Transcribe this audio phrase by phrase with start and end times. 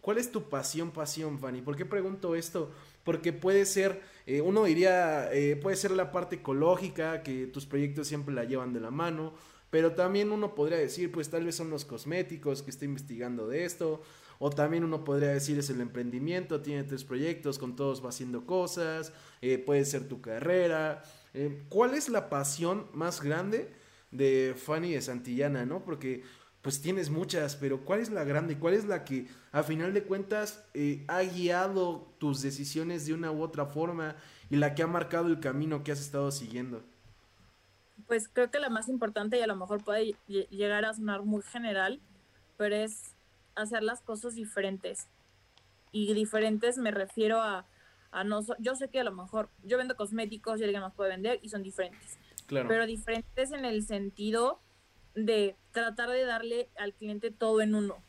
[0.00, 1.60] ¿Cuál es tu pasión, pasión, Fanny?
[1.60, 2.70] ¿Por qué pregunto esto?
[3.04, 8.08] Porque puede ser, eh, uno diría, eh, puede ser la parte ecológica, que tus proyectos
[8.08, 9.34] siempre la llevan de la mano,
[9.68, 13.64] pero también uno podría decir, pues tal vez son los cosméticos que está investigando de
[13.64, 14.02] esto,
[14.38, 18.46] o también uno podría decir es el emprendimiento, tiene tres proyectos, con todos va haciendo
[18.46, 19.12] cosas,
[19.42, 21.02] eh, puede ser tu carrera.
[21.68, 23.70] ¿Cuál es la pasión más grande
[24.10, 25.84] de Fanny de Santillana, no?
[25.84, 26.22] Porque
[26.62, 28.58] pues tienes muchas, pero ¿cuál es la grande?
[28.58, 33.32] ¿Cuál es la que a final de cuentas eh, ha guiado tus decisiones de una
[33.32, 34.16] u otra forma
[34.50, 36.82] y la que ha marcado el camino que has estado siguiendo?
[38.06, 41.42] Pues creo que la más importante y a lo mejor puede llegar a sonar muy
[41.42, 42.00] general,
[42.58, 43.14] pero es
[43.54, 45.06] hacer las cosas diferentes.
[45.92, 47.64] Y diferentes me refiero a,
[48.10, 51.10] a no, yo sé que a lo mejor yo vendo cosméticos y alguien más puede
[51.10, 52.18] vender y son diferentes.
[52.46, 52.68] Claro.
[52.68, 54.60] Pero diferentes en el sentido
[55.14, 58.02] de tratar de darle al cliente todo en uno.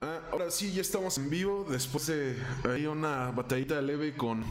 [0.00, 4.44] Ah, ahora sí, ya estamos en vivo después de ahí una batallita leve con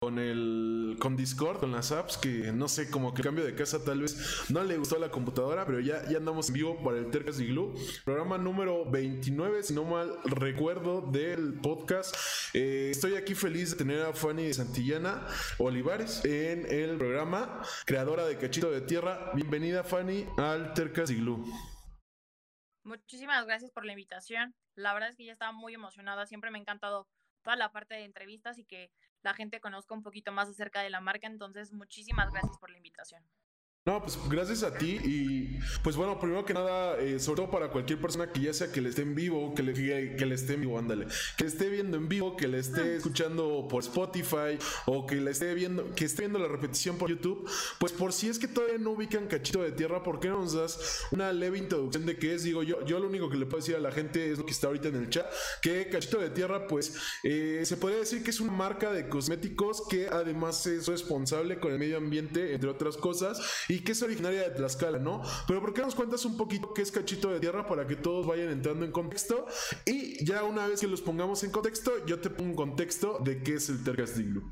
[0.00, 3.56] con el con Discord, con las apps, que no sé, como que el cambio de
[3.56, 6.82] casa tal vez no le gustó a la computadora, pero ya, ya andamos en vivo
[6.84, 12.14] para el Tercas y Glue, programa número 29, si no mal recuerdo, del podcast.
[12.54, 15.26] Eh, estoy aquí feliz de tener a Fanny Santillana
[15.58, 19.32] Olivares en el programa, creadora de Cachito de Tierra.
[19.34, 21.44] Bienvenida Fanny al Tercas y Glue.
[22.84, 24.54] Muchísimas gracias por la invitación.
[24.76, 27.08] La verdad es que ya estaba muy emocionada, siempre me ha encantado
[27.42, 28.90] toda la parte de entrevistas y que
[29.22, 31.26] la gente conozca un poquito más acerca de la marca.
[31.26, 33.22] Entonces, muchísimas gracias por la invitación.
[33.88, 37.70] No, pues gracias a ti y pues bueno, primero que nada, eh, sobre todo para
[37.70, 40.52] cualquier persona que ya sea que le esté en vivo, que le, que, le esté
[40.52, 41.06] en vivo, ándale,
[41.38, 45.54] que esté viendo en vivo, que le esté escuchando por Spotify o que le esté
[45.54, 48.90] viendo, que esté viendo la repetición por YouTube, pues por si es que todavía no
[48.90, 52.42] ubican Cachito de Tierra, ¿por qué no nos das una leve introducción de qué es?
[52.42, 54.52] Digo, yo, yo lo único que le puedo decir a la gente es lo que
[54.52, 55.24] está ahorita en el chat,
[55.62, 59.88] que Cachito de Tierra, pues eh, se podría decir que es una marca de cosméticos
[59.88, 64.42] que además es responsable con el medio ambiente, entre otras cosas, y que es originaria
[64.42, 65.22] de Tlaxcala, ¿no?
[65.46, 68.26] Pero ¿por qué nos cuentas un poquito qué es Cachito de Tierra para que todos
[68.26, 69.46] vayan entrando en contexto?
[69.84, 73.42] Y ya una vez que los pongamos en contexto, yo te pongo un contexto de
[73.42, 74.42] qué es el Tercastiglu.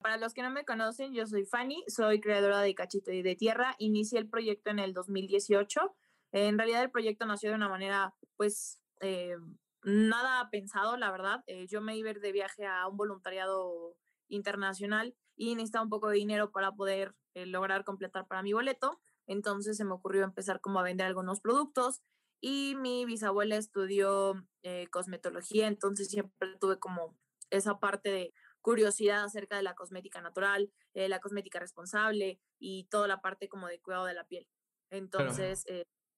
[0.00, 3.74] Para los que no me conocen, yo soy Fanny, soy creadora de Cachito de Tierra.
[3.78, 5.96] Inicié el proyecto en el 2018.
[6.32, 9.36] En realidad el proyecto nació de una manera, pues, eh,
[9.82, 11.42] nada pensado, la verdad.
[11.46, 13.96] Eh, yo me iba de viaje a un voluntariado
[14.28, 18.98] internacional y necesitaba un poco de dinero para poder eh, lograr completar para mi boleto.
[19.26, 22.00] Entonces se me ocurrió empezar como a vender algunos productos
[22.40, 27.16] y mi bisabuela estudió eh, cosmetología, entonces siempre tuve como
[27.50, 33.08] esa parte de curiosidad acerca de la cosmética natural, eh, la cosmética responsable y toda
[33.08, 34.48] la parte como de cuidado de la piel.
[34.90, 35.64] Entonces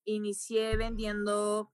[0.04, 1.72] inicié vendiendo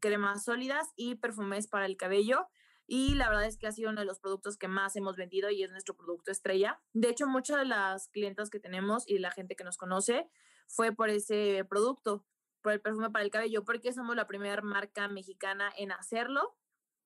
[0.00, 2.48] cremas sólidas y perfumes para el cabello
[2.92, 5.48] y la verdad es que ha sido uno de los productos que más hemos vendido
[5.48, 6.82] y es nuestro producto estrella.
[6.92, 10.28] De hecho, muchas de las clientas que tenemos y la gente que nos conoce
[10.66, 12.26] fue por ese producto,
[12.62, 16.56] por el perfume para el cabello, porque somos la primera marca mexicana en hacerlo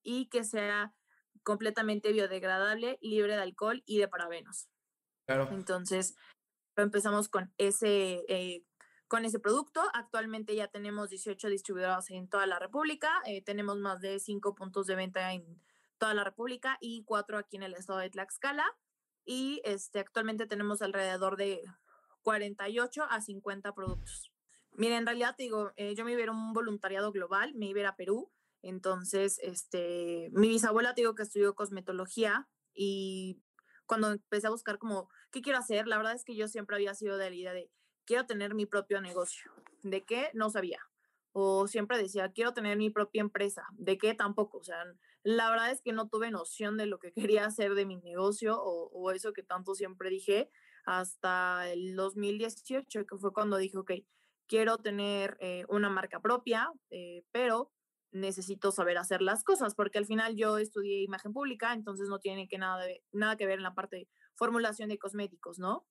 [0.02, 0.94] y que sea
[1.42, 4.70] completamente biodegradable, libre de alcohol y de parabenos.
[5.26, 5.50] Claro.
[5.52, 6.16] Entonces,
[6.76, 8.64] empezamos con ese, eh,
[9.06, 9.82] con ese producto.
[9.92, 13.20] Actualmente ya tenemos 18 distribuidores en toda la República.
[13.26, 15.60] Eh, tenemos más de 5 puntos de venta en
[16.04, 18.66] toda la República y cuatro aquí en el estado de Tlaxcala.
[19.24, 21.62] Y este, actualmente tenemos alrededor de
[22.20, 24.30] 48 a 50 productos.
[24.72, 27.88] Miren, en realidad te digo, eh, yo me iba a un voluntariado global, me iba
[27.88, 28.30] a Perú.
[28.60, 33.40] Entonces, este, mi bisabuela te digo que estudió cosmetología y
[33.86, 35.86] cuando empecé a buscar como, ¿qué quiero hacer?
[35.86, 37.70] La verdad es que yo siempre había sido de la idea de,
[38.04, 39.50] quiero tener mi propio negocio.
[39.82, 40.28] ¿De qué?
[40.34, 40.80] No sabía.
[41.32, 43.64] O siempre decía, quiero tener mi propia empresa.
[43.72, 44.12] ¿De qué?
[44.12, 44.58] Tampoco.
[44.58, 44.84] O sea,
[45.24, 48.62] la verdad es que no tuve noción de lo que quería hacer de mi negocio
[48.62, 50.50] o, eso que tanto siempre dije
[50.86, 53.92] hasta el 2018, que fue cuando dije, ok,
[54.46, 57.72] quiero tener eh, una marca propia, eh, pero
[58.12, 62.46] necesito saber hacer las cosas, porque al final yo estudié imagen pública, entonces no tiene
[62.46, 65.86] que nada, nada que ver en la parte de formulación de cosméticos, ¿no?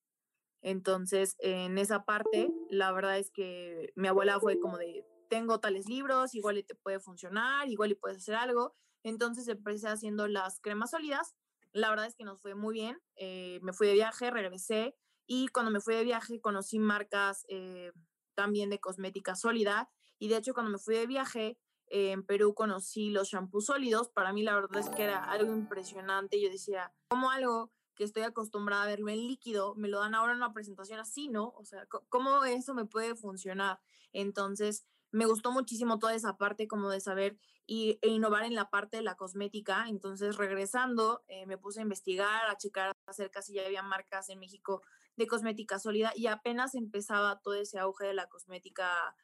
[0.62, 5.90] Entonces, en esa parte, la verdad es que mi abuela fue como de, tengo tales
[5.90, 8.76] libros, igual te puede funcionar, igual y puedes hacer algo.
[9.04, 11.36] Entonces empecé haciendo las cremas sólidas.
[11.72, 13.00] La verdad es que nos fue muy bien.
[13.16, 14.96] Eh, me fui de viaje, regresé
[15.26, 17.92] y cuando me fui de viaje conocí marcas eh,
[18.36, 19.90] también de cosmética sólida.
[20.20, 21.58] Y de hecho, cuando me fui de viaje
[21.88, 24.10] eh, en Perú conocí los shampoos sólidos.
[24.10, 26.42] Para mí la verdad es que era algo impresionante.
[26.42, 30.32] Yo decía, ¿cómo algo que estoy acostumbrada a verlo en líquido, me lo dan ahora
[30.32, 31.50] en una presentación así, ¿no?
[31.50, 33.80] O sea, ¿cómo eso me puede funcionar?
[34.14, 37.38] Entonces, me gustó muchísimo toda esa parte como de saber
[37.68, 39.86] y, e innovar en la parte de la cosmética.
[39.88, 44.40] Entonces, regresando, eh, me puse a investigar, a checar acerca si ya había marcas en
[44.40, 44.82] México
[45.16, 49.16] de cosmética sólida y apenas empezaba todo ese auge de la cosmética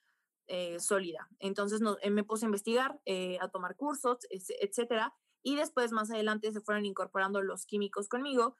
[0.45, 1.27] eh, sólida.
[1.39, 3.01] Entonces eh, me puse a investigar,
[3.41, 5.11] a tomar cursos, etcétera.
[5.41, 8.55] Y después, más adelante, se fueron incorporando los químicos conmigo.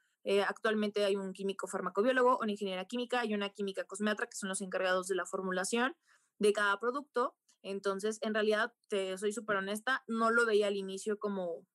[0.48, 4.62] actualmente hay un químico farmacobiólogo, una ingeniera química y una química cosmetra, que son los
[4.62, 5.94] encargados de la formulación
[6.40, 7.36] de cada producto.
[7.62, 11.66] Entonces, en realidad, te soy súper honesta, no lo veía al inicio como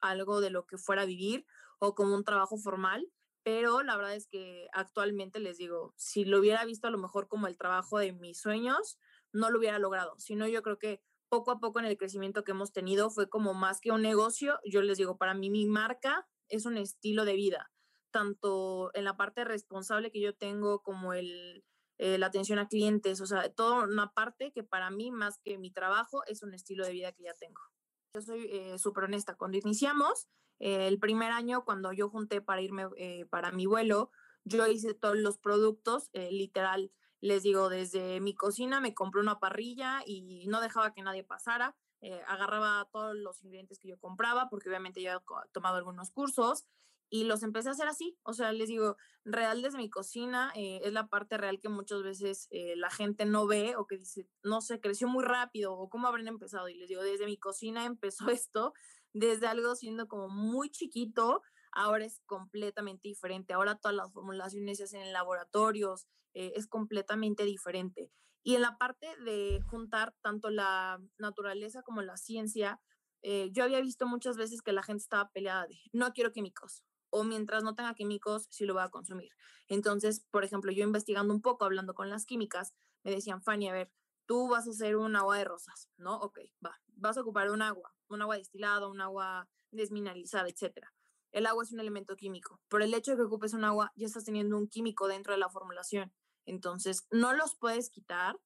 [0.00, 1.46] algo de lo que fuera a vivir
[1.80, 3.10] o como un trabajo formal,
[3.42, 7.26] pero la verdad es que actualmente les digo, si lo hubiera visto a lo mejor
[7.26, 8.98] como el trabajo de mis sueños,
[9.32, 10.14] no lo hubiera logrado.
[10.18, 13.54] Sino yo creo que poco a poco en el crecimiento que hemos tenido fue como
[13.54, 17.34] más que un negocio, yo les digo, para mí mi marca es un estilo de
[17.34, 17.72] vida,
[18.10, 21.64] tanto en la parte responsable que yo tengo como el
[22.02, 25.58] eh, la atención a clientes, o sea, toda una parte que para mí, más que
[25.58, 27.60] mi trabajo, es un estilo de vida que ya tengo.
[28.14, 29.36] Yo soy eh, súper honesta.
[29.36, 30.26] Cuando iniciamos,
[30.60, 32.86] eh, el primer año, cuando yo junté para irme
[33.28, 34.10] para mi vuelo,
[34.44, 40.00] yo hice todos los productos, literal, les digo, desde mi cocina me compré una parrilla
[40.06, 41.76] y no dejaba que nadie pasara.
[42.26, 46.64] agarraba todos los ingredientes que yo compraba, porque obviamente yo he tomado algunos cursos,
[47.10, 48.16] y los empecé a hacer así.
[48.22, 52.02] O sea, les digo, real desde mi cocina eh, es la parte real que muchas
[52.02, 55.90] veces eh, la gente no ve o que dice, no sé, creció muy rápido o
[55.90, 56.68] cómo habrán empezado.
[56.68, 57.84] Y les digo, desde mi cocina
[58.24, 58.72] empezó esto,
[59.12, 61.42] desde algo siendo como muy chiquito,
[61.72, 63.52] ahora es completamente diferente.
[63.52, 68.12] Ahora todas las formulaciones se hacen en laboratorios, eh, es completamente diferente.
[68.42, 72.80] Y en la parte de juntar tanto la naturaleza como la ciencia,
[73.52, 77.24] yo había visto muchas veces que la gente estaba peleada de, no quiero químicos, o
[77.24, 79.30] mientras no tenga químicos, sí lo va a consumir.
[79.68, 82.74] Entonces, por ejemplo, yo investigando un poco, hablando con las químicas,
[83.04, 83.92] me decían, Fanny, a ver,
[84.26, 86.16] tú vas a hacer un agua de rosas, ¿no?
[86.18, 90.86] Ok, va, vas a ocupar un agua, un agua destilada, un agua desmineralizada, etc.
[91.32, 92.60] El agua es un elemento químico.
[92.68, 95.38] Por el hecho de que ocupes un agua, ya estás teniendo un químico dentro de
[95.38, 96.12] la formulación.
[96.46, 98.40] Entonces, no los puedes quitar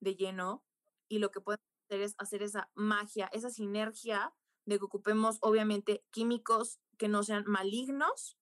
[0.00, 0.64] de lleno
[1.08, 4.34] y lo que puedes hacer es hacer esa magia, esa sinergia
[4.64, 8.38] de que ocupemos, obviamente, químicos que no sean malignos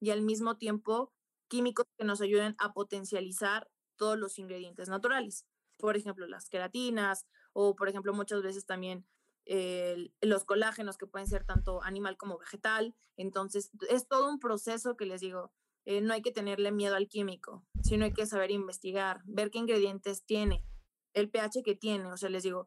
[0.00, 1.12] y al mismo tiempo
[1.48, 5.46] químicos que nos ayuden a potencializar todos los ingredientes naturales.
[5.78, 9.06] Por ejemplo, las queratinas o, por ejemplo, muchas veces también
[10.22, 12.96] los colágenos que pueden ser tanto animal como vegetal.
[13.16, 15.52] Entonces, es todo un proceso que les digo,
[15.84, 19.58] eh, no hay que tenerle miedo al químico, sino hay que saber investigar, ver qué
[19.58, 20.64] ingredientes tiene,
[21.12, 22.12] el pH que tiene.
[22.12, 22.66] O sea, les digo,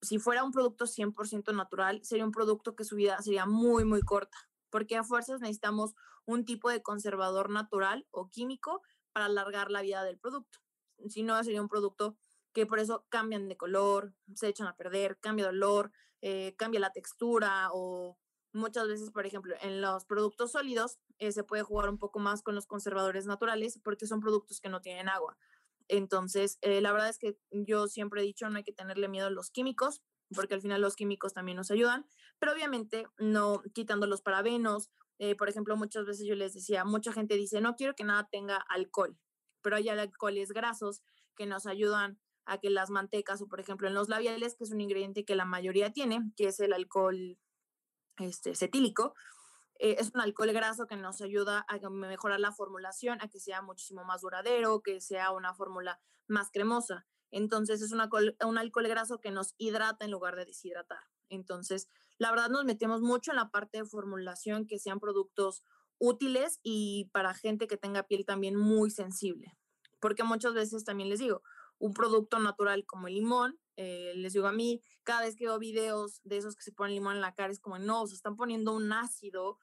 [0.00, 4.00] si fuera un producto 100% natural, sería un producto que su vida sería muy, muy
[4.00, 4.38] corta
[4.74, 5.94] porque a fuerzas necesitamos
[6.26, 8.82] un tipo de conservador natural o químico
[9.12, 10.58] para alargar la vida del producto.
[11.08, 12.16] Si no, sería un producto
[12.52, 15.92] que por eso cambian de color, se echan a perder, cambia de olor,
[16.22, 18.18] eh, cambia la textura o
[18.52, 22.42] muchas veces, por ejemplo, en los productos sólidos eh, se puede jugar un poco más
[22.42, 25.38] con los conservadores naturales porque son productos que no tienen agua.
[25.86, 29.28] Entonces, eh, la verdad es que yo siempre he dicho, no hay que tenerle miedo
[29.28, 30.02] a los químicos,
[30.34, 32.06] porque al final los químicos también nos ayudan,
[32.38, 34.90] pero obviamente no quitando los parabenos.
[35.18, 38.28] Eh, por ejemplo, muchas veces yo les decía, mucha gente dice, no quiero que nada
[38.30, 39.16] tenga alcohol,
[39.62, 41.02] pero hay alcoholes grasos
[41.36, 44.72] que nos ayudan a que las mantecas o por ejemplo en los labiales, que es
[44.72, 47.38] un ingrediente que la mayoría tiene, que es el alcohol
[48.18, 49.14] este, cetílico,
[49.78, 53.62] eh, es un alcohol graso que nos ayuda a mejorar la formulación, a que sea
[53.62, 57.06] muchísimo más duradero, que sea una fórmula más cremosa.
[57.34, 58.00] Entonces es un
[58.58, 61.00] alcohol graso que nos hidrata en lugar de deshidratar.
[61.28, 65.64] Entonces, la verdad nos metemos mucho en la parte de formulación, que sean productos
[65.98, 69.58] útiles y para gente que tenga piel también muy sensible.
[70.00, 71.42] Porque muchas veces también les digo,
[71.78, 75.58] un producto natural como el limón, eh, les digo a mí, cada vez que veo
[75.58, 78.36] videos de esos que se ponen limón en la cara, es como, no, se están
[78.36, 79.58] poniendo un ácido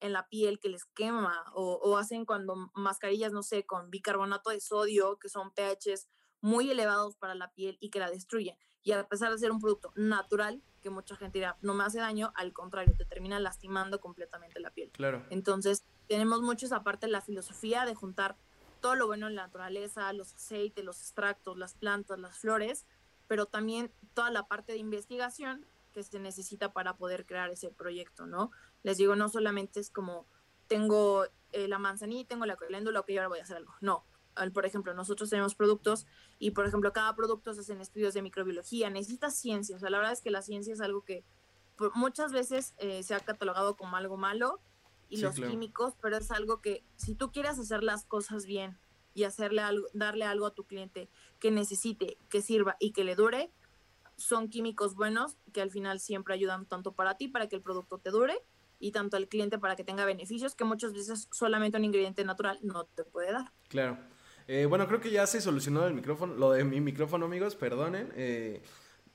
[0.00, 4.48] en la piel que les quema o, o hacen cuando mascarillas, no sé, con bicarbonato
[4.48, 6.08] de sodio, que son pHs
[6.44, 8.54] muy elevados para la piel y que la destruyen.
[8.82, 12.00] Y a pesar de ser un producto natural, que mucha gente dirá, no me hace
[12.00, 14.90] daño, al contrario, te termina lastimando completamente la piel.
[14.92, 15.24] Claro.
[15.30, 18.36] Entonces, tenemos mucho esa parte de la filosofía de juntar
[18.82, 22.84] todo lo bueno en la naturaleza, los aceites, los extractos, las plantas, las flores,
[23.26, 28.26] pero también toda la parte de investigación que se necesita para poder crear ese proyecto,
[28.26, 28.50] ¿no?
[28.82, 30.26] Les digo, no solamente es como
[30.66, 33.72] tengo eh, la manzanilla, tengo la caléndula, que yo ahora voy a hacer algo.
[33.80, 34.04] No,
[34.52, 36.06] por ejemplo, nosotros tenemos productos
[36.38, 39.76] y, por ejemplo, cada producto se hacen estudios de microbiología, necesita ciencia.
[39.76, 41.24] O sea, la verdad es que la ciencia es algo que
[41.94, 44.60] muchas veces eh, se ha catalogado como algo malo
[45.08, 48.78] y los químicos, pero es algo que si tú quieres hacer las cosas bien
[49.12, 53.14] y hacerle algo, darle algo a tu cliente que necesite, que sirva y que le
[53.14, 53.52] dure,
[54.16, 57.98] son químicos buenos que al final siempre ayudan tanto para ti, para que el producto
[57.98, 58.42] te dure,
[58.78, 62.58] y tanto al cliente para que tenga beneficios que muchas veces solamente un ingrediente natural
[62.62, 63.52] no te puede dar.
[63.68, 63.98] Claro.
[64.46, 68.12] Eh, bueno, creo que ya se solucionó el micrófono, lo de mi micrófono, amigos, perdonen.
[68.16, 68.62] Eh,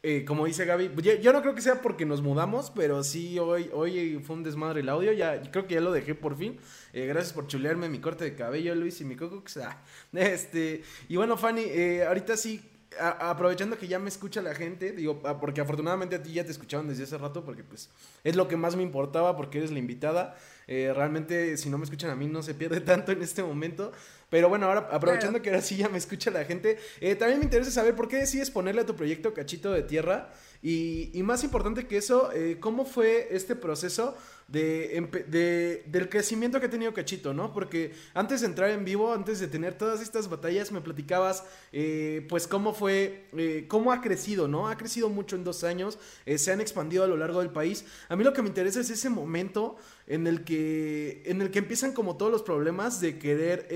[0.01, 3.69] eh, como dice Gaby, yo, no creo que sea porque nos mudamos, pero sí hoy,
[3.73, 6.57] hoy fue un desmadre el audio, ya creo que ya lo dejé por fin.
[6.93, 9.43] gracias por chulearme mi corte de cabello, Luis y mi coco.
[10.13, 12.61] Este, y bueno, Fanny, ahorita sí
[12.97, 16.51] aprovechando que ya me escucha la gente, digo, ah, porque afortunadamente a ti ya te
[16.51, 17.89] escuchaban desde hace rato, porque pues
[18.23, 20.35] es lo que más me importaba, porque eres la invitada.
[20.71, 23.91] Eh, realmente, si no me escuchan a mí, no se pierde tanto en este momento.
[24.29, 27.45] Pero bueno, ahora aprovechando que ahora sí ya me escucha la gente, eh, también me
[27.45, 30.31] interesa saber por qué decides ponerle a tu proyecto Cachito de Tierra.
[30.61, 34.15] Y, y más importante que eso, eh, ¿cómo fue este proceso
[34.49, 37.53] de, del crecimiento que ha tenido Cachito, ¿no?
[37.53, 42.25] Porque antes de entrar en vivo, antes de tener todas estas batallas, me platicabas, eh,
[42.27, 43.29] pues, cómo fue,
[43.69, 44.67] cómo ha crecido, ¿no?
[44.67, 45.97] Ha crecido mucho en dos años,
[46.35, 47.85] se han expandido a lo largo del país.
[48.09, 49.77] A mí lo que me interesa es ese momento
[50.09, 53.67] en el que, en el que empiezan como todos los problemas de querer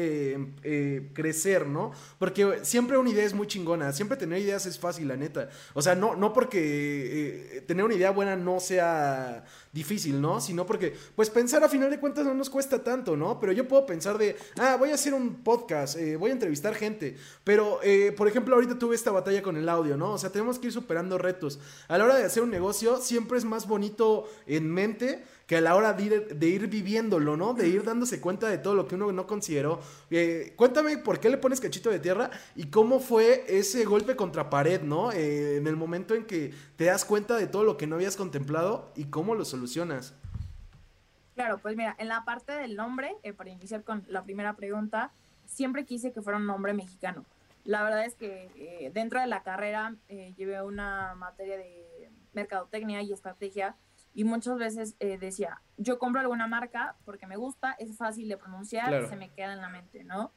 [1.14, 1.94] crecer, ¿no?
[2.20, 5.50] Porque siempre una idea es muy chingona, siempre tener ideas es fácil, la neta.
[5.74, 10.40] O sea, no, no porque tener una idea buena no sea difícil, ¿no?
[10.40, 13.40] Sino porque, pues pensar a final de cuentas no nos cuesta tanto, ¿no?
[13.40, 16.76] Pero yo puedo pensar de, ah, voy a hacer un podcast, eh, voy a entrevistar
[16.76, 17.18] gente.
[17.44, 20.14] Pero, eh, por ejemplo, ahorita tuve esta batalla con el audio, ¿no?
[20.14, 21.60] O sea, tenemos que ir superando retos.
[21.88, 25.62] A la hora de hacer un negocio, siempre es más bonito en mente que a
[25.62, 27.54] la hora de ir, de ir, viviéndolo, ¿no?
[27.54, 29.80] De ir dándose cuenta de todo lo que uno no consideró.
[30.10, 34.50] Eh, cuéntame por qué le pones cachito de tierra y cómo fue ese golpe contra
[34.50, 35.12] pared, ¿no?
[35.12, 38.16] Eh, en el momento en que te das cuenta de todo lo que no habías
[38.16, 40.14] contemplado y cómo lo solucionas.
[41.36, 45.12] Claro, pues mira, en la parte del nombre, eh, para iniciar con la primera pregunta,
[45.46, 47.26] siempre quise que fuera un nombre mexicano.
[47.66, 53.78] La verdad es que dentro de la carrera llevé una materia de mercadotecnia y estrategia
[54.14, 58.38] y muchas veces eh, decía, yo compro alguna marca porque me gusta, es fácil de
[58.38, 60.32] pronunciar, se me queda en la mente, ¿no?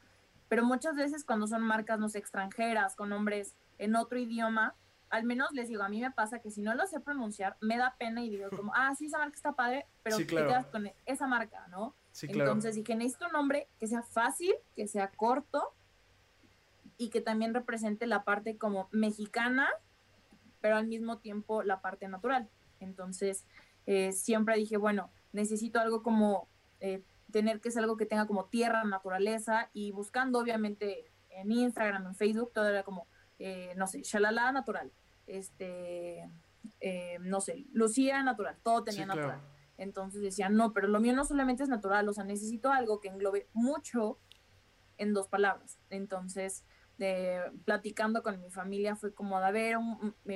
[0.49, 4.75] Pero muchas veces cuando son marcas, no sé, extranjeras, con nombres en otro idioma,
[5.09, 7.77] al menos les digo, a mí me pasa que si no lo sé pronunciar, me
[7.77, 10.89] da pena y digo como, ah, sí, esa marca está padre, pero te quedas con
[11.05, 11.95] esa marca, ¿no?
[12.11, 12.51] Sí, claro.
[12.51, 15.73] Entonces dije, necesito un nombre que sea fácil, que sea corto
[16.97, 19.69] y que también represente la parte como mexicana,
[20.61, 22.49] pero al mismo tiempo la parte natural.
[22.79, 23.45] Entonces,
[23.87, 26.49] eh, siempre dije, bueno, necesito algo como
[26.81, 32.05] eh, tener que ser algo que tenga como tierra, naturaleza y buscando obviamente en Instagram,
[32.05, 33.07] en Facebook, todo era como,
[33.39, 34.91] eh, no sé, shalala natural,
[35.25, 36.29] este,
[37.21, 39.39] no sé, Lucía natural, todo tenía natural.
[39.77, 43.07] Entonces decía, no, pero lo mío no solamente es natural, o sea, necesito algo que
[43.07, 44.19] englobe mucho
[44.97, 45.79] en dos palabras.
[45.89, 46.65] Entonces,
[47.63, 49.77] platicando con mi familia fue como de ver,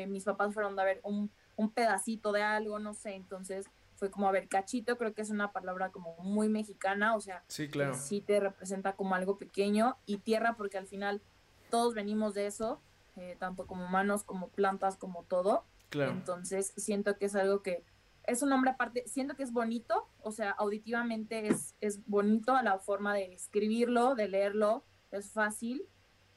[0.08, 1.32] mis papás fueron de ver un
[1.62, 5.30] un pedacito de algo, no sé, entonces fue como, a ver, cachito creo que es
[5.30, 7.94] una palabra como muy mexicana, o sea, sí, claro.
[7.94, 11.22] sí te representa como algo pequeño y tierra porque al final
[11.70, 12.82] todos venimos de eso,
[13.16, 15.64] eh, tanto como humanos, como plantas, como todo.
[15.90, 16.14] Claro.
[16.14, 17.84] Entonces siento que es algo que
[18.24, 22.64] es un nombre aparte, siento que es bonito, o sea, auditivamente es, es bonito a
[22.64, 25.86] la forma de escribirlo, de leerlo, es fácil,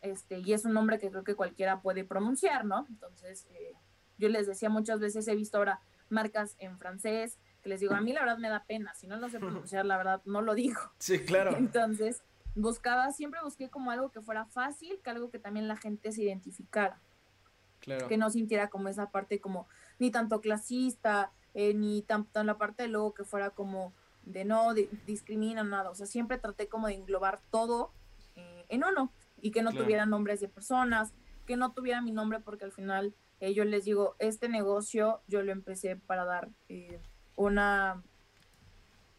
[0.02, 2.84] este, y es un nombre que creo que cualquiera puede pronunciar, ¿no?
[2.90, 3.72] Entonces, eh,
[4.18, 8.00] yo les decía muchas veces, he visto ahora marcas en francés, que les digo, a
[8.00, 10.54] mí la verdad me da pena, si no lo sé pronunciar, la verdad no lo
[10.54, 10.80] digo.
[10.98, 11.56] Sí, claro.
[11.56, 12.22] Entonces,
[12.54, 16.22] buscaba, siempre busqué como algo que fuera fácil, que algo que también la gente se
[16.22, 16.98] identificara.
[17.80, 18.08] Claro.
[18.08, 19.66] Que no sintiera como esa parte como
[19.98, 23.92] ni tanto clasista, eh, ni tanto en la parte de luego que fuera como
[24.24, 24.74] de no
[25.06, 25.90] discrimina nada.
[25.90, 27.92] O sea, siempre traté como de englobar todo
[28.36, 31.12] eh, en uno y que no tuviera nombres de personas,
[31.46, 33.14] que no tuviera mi nombre porque al final
[33.44, 36.98] eh, yo les digo, este negocio yo lo empecé para dar eh,
[37.36, 38.02] una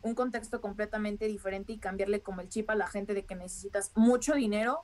[0.02, 3.92] un contexto completamente diferente y cambiarle como el chip a la gente de que necesitas
[3.96, 4.84] mucho dinero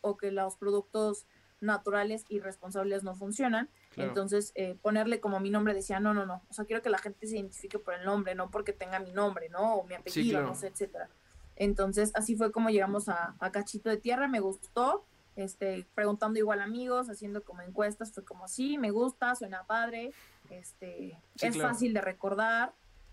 [0.00, 1.26] o que los productos
[1.60, 3.68] naturales y responsables no funcionan.
[3.96, 6.42] Entonces, eh, ponerle como mi nombre decía, no, no, no.
[6.48, 9.12] O sea, quiero que la gente se identifique por el nombre, no porque tenga mi
[9.12, 9.74] nombre, ¿no?
[9.74, 11.10] O mi apellido, no sé, etcétera.
[11.56, 15.04] Entonces, así fue como llegamos a, a Cachito de Tierra, me gustó
[15.40, 20.12] este, preguntando igual amigos, haciendo como encuestas, fue como, sí, me gusta, suena padre,
[20.50, 22.72] este, es fácil de recordar.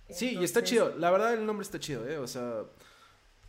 [0.10, 2.18] Sí, y está chido, la verdad el nombre está chido, ¿eh?
[2.18, 2.64] O sea,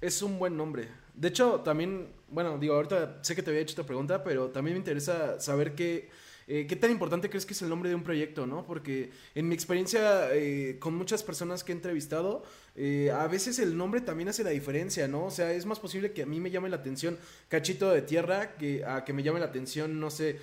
[0.00, 0.88] es un buen nombre.
[1.14, 4.75] De hecho, también, bueno, digo, ahorita sé que te había hecho esta pregunta, pero también
[4.75, 6.11] me interesa saber qué,
[6.50, 8.64] eh, ¿qué tan importante crees que es el nombre de un proyecto, no?
[8.64, 12.42] Porque en mi experiencia eh, con muchas personas que he entrevistado,
[12.74, 15.26] eh, a veces el nombre también hace la diferencia, ¿no?
[15.26, 18.56] O sea, es más posible que a mí me llame la atención Cachito de Tierra
[18.56, 20.38] que a que me llame la atención, no sé,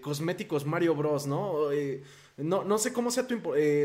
[0.00, 1.68] Cosméticos Mario Bros, ¿no?
[2.36, 3.40] no, no sé cómo sea tu,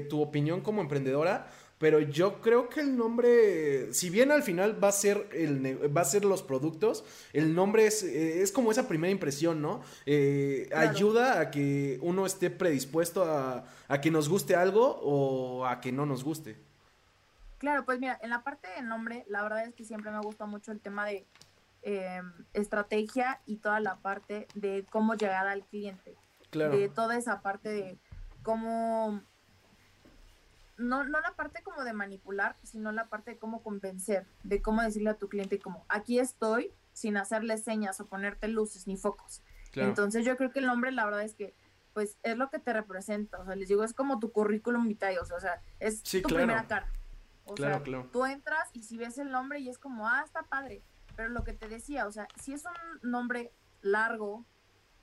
[0.10, 4.90] tu opinión como emprendedora, pero yo creo que el nombre, si bien al final va
[4.90, 8.88] a ser el va a ser los productos, el nombre es, eh, es como esa
[8.88, 9.82] primera impresión, ¿no?
[10.06, 15.80] Eh, ayuda a que uno esté predispuesto a, a, que nos guste algo o a
[15.80, 16.58] que no nos guste.
[17.60, 20.46] Claro, pues mira, en la parte del nombre, la verdad es que siempre me gusta
[20.46, 21.26] mucho el tema de
[21.84, 26.18] em, estrategia y toda la parte de cómo llegar al cliente.
[26.50, 26.78] Claro.
[26.78, 27.98] De toda esa parte de
[28.44, 29.22] cómo
[30.80, 34.82] no, no la parte como de manipular, sino la parte de cómo convencer, de cómo
[34.82, 39.44] decirle a tu cliente como, aquí estoy, sin hacerle señas o ponerte luces ni focos.
[39.74, 41.54] Entonces yo creo que el nombre, la verdad es que,
[41.94, 45.20] pues, es lo que te representa, o sea, les digo, es como tu currículum vitae,
[45.20, 46.92] o sea, es tu primera cara.
[47.46, 47.82] O sea,
[48.12, 50.84] tú entras y si ves el nombre y es como, ah, está padre,
[51.16, 54.46] pero lo que te decía, o sea, si es un nombre largo,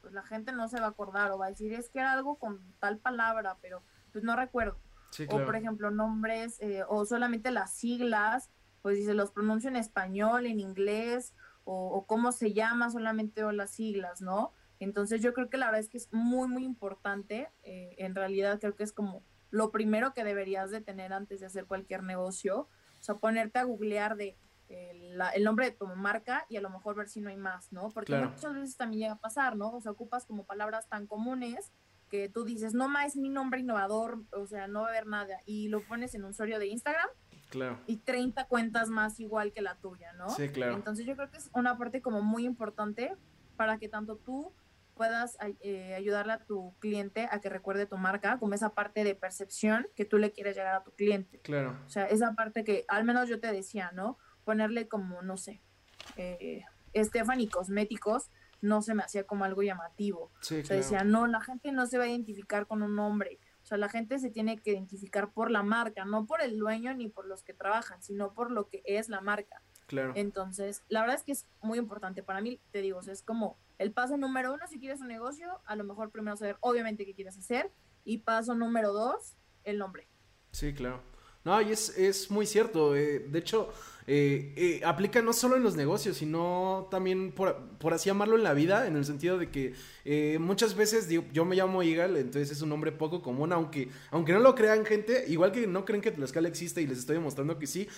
[0.00, 2.12] pues la gente no se va a acordar o va a decir, es que era
[2.12, 4.78] algo con tal palabra, pero pues no recuerdo.
[5.30, 8.50] O, por ejemplo, nombres eh, o solamente las siglas,
[8.82, 13.50] pues si se los pronuncio en español, en inglés, o, cómo se llama solamente o
[13.50, 14.52] las siglas, ¿no?
[14.78, 17.50] Entonces yo creo que la verdad es que es muy, muy importante.
[17.64, 21.46] Eh, en realidad creo que es como lo primero que deberías de tener antes de
[21.46, 22.68] hacer cualquier negocio.
[23.00, 26.70] O sea, ponerte a googlear de eh, el nombre de tu marca y a lo
[26.70, 27.90] mejor ver si no hay más, ¿no?
[27.90, 29.70] Porque muchas veces también llega a pasar, ¿no?
[29.70, 31.72] O sea, ocupas como palabras tan comunes
[32.08, 35.06] que tú dices, no más es mi nombre innovador, o sea, no va a haber
[35.06, 37.08] nada, y lo pones en un usuario de Instagram.
[37.48, 37.78] Claro.
[37.86, 40.28] Y 30 cuentas más igual que la tuya, ¿no?
[40.30, 40.74] Sí, claro.
[40.74, 43.14] Entonces yo creo que es una parte como muy importante
[43.56, 44.52] para que tanto tú
[44.96, 49.14] puedas eh, ayudarle a tu cliente a que recuerde tu marca, como esa parte de
[49.14, 51.38] percepción que tú le quieres llegar a tu cliente.
[51.40, 51.78] Claro.
[51.86, 54.18] O sea, esa parte que al menos yo te decía, ¿no?
[54.44, 55.60] Ponerle como, no sé,
[56.16, 60.30] eh, Stephanie Cosméticos, no se me hacía como algo llamativo.
[60.40, 63.38] Sí, o sea, decía, no, la gente no se va a identificar con un nombre.
[63.62, 66.94] O sea, la gente se tiene que identificar por la marca, no por el dueño
[66.94, 69.60] ni por los que trabajan, sino por lo que es la marca.
[69.86, 70.12] Claro.
[70.14, 72.22] Entonces, la verdad es que es muy importante.
[72.22, 75.76] Para mí, te digo, es como el paso número uno, si quieres un negocio, a
[75.76, 77.72] lo mejor primero saber, obviamente, qué quieres hacer.
[78.04, 80.08] Y paso número dos, el nombre.
[80.52, 81.02] Sí, claro.
[81.44, 82.96] No, y es, es muy cierto.
[82.96, 83.72] Eh, de hecho,
[84.06, 88.44] eh, eh, aplica no solo en los negocios, sino también, por, por, así llamarlo, en
[88.44, 92.16] la vida, en el sentido de que eh, muchas veces digo, yo me llamo Igal,
[92.16, 95.84] entonces es un nombre poco común, aunque, aunque no lo crean gente, igual que no
[95.84, 97.88] creen que Tlaxcala existe y les estoy demostrando que sí,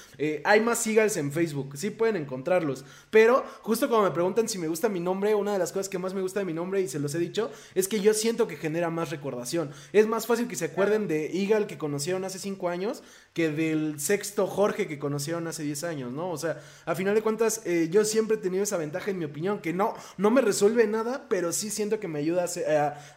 [0.45, 4.69] hay más Igals en Facebook, sí pueden encontrarlos, pero justo cuando me preguntan si me
[4.69, 6.89] gusta mi nombre, una de las cosas que más me gusta de mi nombre, y
[6.89, 9.71] se los he dicho, es que yo siento que genera más recordación.
[9.93, 13.03] Es más fácil que se acuerden de Igal que conocieron hace 5 años
[13.35, 15.98] que del sexto Jorge que conocieron hace 10 años.
[16.07, 16.31] ¿No?
[16.31, 19.25] O sea, a final de cuentas, eh, yo siempre he tenido esa ventaja en mi
[19.25, 22.47] opinión, que no, no me resuelve nada, pero sí siento que me ayuda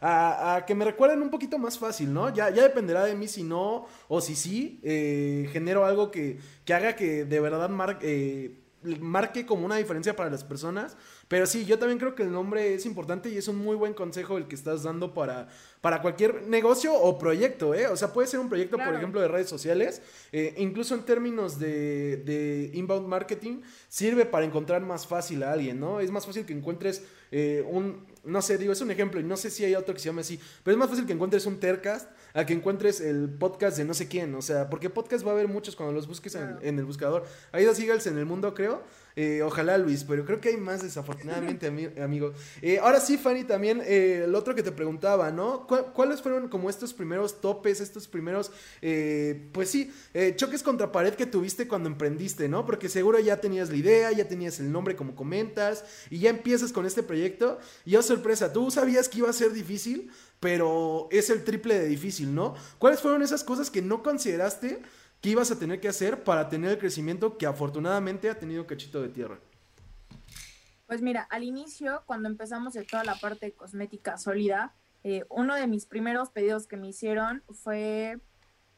[0.02, 2.34] a, que me recuerden un poquito más fácil, ¿no?
[2.34, 6.74] Ya, ya dependerá de mí si no o si sí, eh, genero algo que, que,
[6.74, 8.61] haga que de verdad marque, eh,
[9.00, 10.98] marque como una diferencia para las personas.
[11.28, 13.94] Pero sí, yo también creo que el nombre es importante y es un muy buen
[13.94, 15.48] consejo el que estás dando para,
[15.80, 17.88] para cualquier negocio o proyecto, ¿eh?
[17.88, 21.60] O sea, puede ser un proyecto, por ejemplo, de redes sociales, eh, incluso en términos
[21.60, 26.00] de, de, inbound marketing, sirve para encontrar más fácil a alguien, ¿no?
[26.00, 29.38] Es más fácil que encuentres eh, un, no sé, digo, es un ejemplo y no
[29.38, 31.60] sé si hay otro que se llame así, pero es más fácil que encuentres un
[31.60, 35.32] Tercast a que encuentres el podcast de no sé quién, o sea, porque podcast va
[35.32, 37.26] a haber muchos cuando los busques en, en el buscador.
[37.52, 38.84] Hay dos Eagles en el mundo, creo,
[39.16, 41.68] eh, ojalá, Luis, pero creo que hay más desafortunadamente,
[42.02, 42.34] amigo.
[42.62, 45.68] Eh, ahora sí, Fanny, también eh, el otro que te preguntaba, ¿no?
[45.68, 48.52] ¿Cuáles fueron como estos primeros topes, estos primeros,
[49.52, 49.92] pues sí,
[50.36, 52.66] choques contra pared que tuviste cuando emprendiste, ¿no?
[52.66, 56.72] Porque seguro ya tenías la idea, ya tenías el nombre como comentas, y ya empiezas
[56.72, 57.60] con este proyecto.
[57.86, 61.88] Y oh sorpresa, tú sabías que iba a ser difícil, pero es el triple de
[61.88, 62.56] difícil, ¿no?
[62.80, 64.82] ¿Cuáles fueron esas cosas que no consideraste?
[65.22, 69.04] ¿Qué ibas a tener que hacer para tener el crecimiento que afortunadamente ha tenido Cachito
[69.04, 69.40] de Tierra?
[70.88, 75.54] Pues mira, al inicio, cuando empezamos en toda la parte de cosmética sólida, eh, uno
[75.56, 78.20] de mis primeros pedidos que me hicieron fue,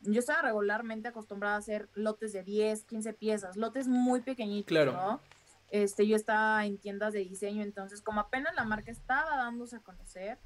[0.02, 4.92] yo estaba regularmente acostumbrada a hacer lotes de 10, 15 piezas, lotes muy pequeñitos, claro.
[4.92, 5.22] ¿no?
[5.70, 9.80] Este, yo estaba en tiendas de diseño, entonces como apenas la marca estaba dándose a
[9.80, 10.40] conocer,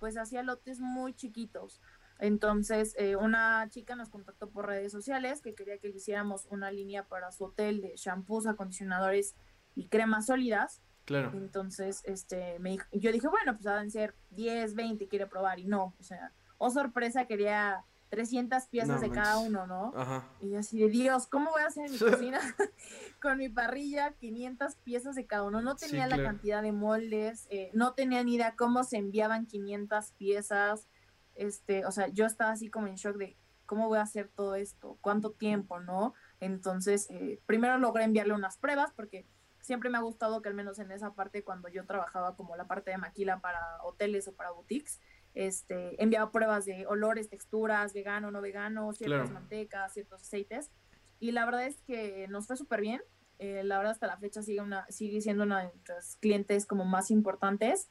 [0.00, 1.80] pues hacía lotes muy chiquitos.
[2.18, 6.70] Entonces, eh, una chica nos contactó por redes sociales que quería que le hiciéramos una
[6.70, 9.34] línea para su hotel de shampoos, acondicionadores
[9.74, 10.82] y cremas sólidas.
[11.04, 11.32] Claro.
[11.34, 15.66] Entonces, este, me, yo dije, bueno, pues van a ser 10, 20, quiere probar, y
[15.66, 19.92] no, o sea, oh sorpresa, quería 300 piezas de cada uno, ¿no?
[19.96, 20.28] Ajá.
[20.40, 22.38] Y así de Dios, ¿cómo voy a hacer en mi cocina
[23.20, 25.60] con mi parrilla 500 piezas de cada uno?
[25.62, 30.12] No tenía la cantidad de moldes, eh, no tenía ni idea cómo se enviaban 500
[30.12, 30.86] piezas.
[31.34, 34.54] Este, o sea, yo estaba así como en shock de cómo voy a hacer todo
[34.54, 36.14] esto, cuánto tiempo, ¿no?
[36.40, 39.26] Entonces, eh, primero logré enviarle unas pruebas porque
[39.60, 42.66] siempre me ha gustado que al menos en esa parte, cuando yo trabajaba como la
[42.66, 45.00] parte de maquila para hoteles o para boutiques,
[45.32, 50.70] este, enviaba pruebas de olores, texturas, vegano, no vegano, ciertas mantecas, ciertos aceites.
[51.18, 53.02] Y la verdad es que nos fue súper bien.
[53.38, 56.84] Eh, la verdad hasta la fecha sigue, una, sigue siendo una de nuestros clientes como
[56.84, 57.90] más importantes.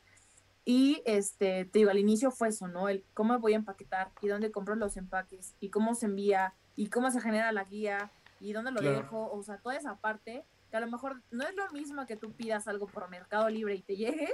[0.65, 2.87] Y este, te digo, al inicio fue eso, ¿no?
[2.87, 6.87] El cómo voy a empaquetar y dónde compro los empaques y cómo se envía y
[6.87, 9.29] cómo se genera la guía y dónde lo dejo.
[9.31, 12.31] O sea, toda esa parte que a lo mejor no es lo mismo que tú
[12.31, 14.29] pidas algo por Mercado Libre y te llegue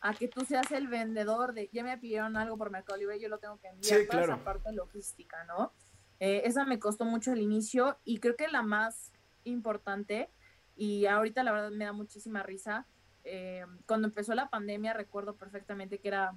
[0.00, 3.28] a que tú seas el vendedor de, ya me pidieron algo por Mercado Libre, yo
[3.28, 5.72] lo tengo que enviar, sí, esa parte logística, ¿no?
[6.18, 9.12] Eh, esa me costó mucho el inicio y creo que la más
[9.44, 10.30] importante,
[10.76, 12.86] y ahorita la verdad me da muchísima risa,
[13.24, 16.36] eh, cuando empezó la pandemia recuerdo perfectamente que era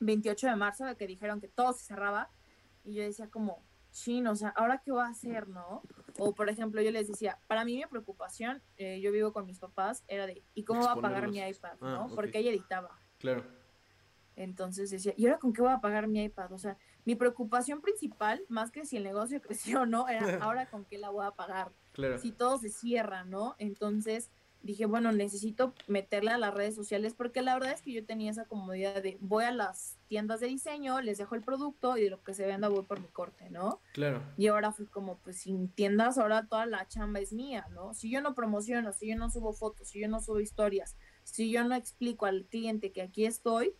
[0.00, 2.30] 28 de marzo, que dijeron que todo se cerraba,
[2.84, 5.82] y yo decía como, chin, o sea, ¿ahora qué voy a hacer, no?
[6.18, 9.58] O, por ejemplo, yo les decía, para mí mi preocupación, eh, yo vivo con mis
[9.58, 12.14] papás, era de, ¿y cómo va a pagar mi iPad, ah, no?
[12.14, 12.98] Porque ella editaba.
[13.18, 13.44] Claro.
[14.36, 16.52] Entonces decía, ¿y ahora con qué voy a pagar mi iPad?
[16.52, 20.66] O sea, mi preocupación principal, más que si el negocio creció o no, era ahora
[20.66, 21.72] con qué la voy a pagar.
[21.92, 22.18] Claro.
[22.18, 23.54] Si todo se cierra, ¿no?
[23.58, 24.30] Entonces,
[24.64, 28.30] dije, bueno, necesito meterle a las redes sociales porque la verdad es que yo tenía
[28.30, 32.10] esa comodidad de voy a las tiendas de diseño, les dejo el producto y de
[32.10, 33.82] lo que se venda voy por mi corte, ¿no?
[33.92, 34.22] Claro.
[34.38, 37.92] Y ahora fui como, pues sin tiendas, ahora toda la chamba es mía, ¿no?
[37.92, 41.50] Si yo no promociono, si yo no subo fotos, si yo no subo historias, si
[41.50, 43.74] yo no explico al cliente que aquí estoy,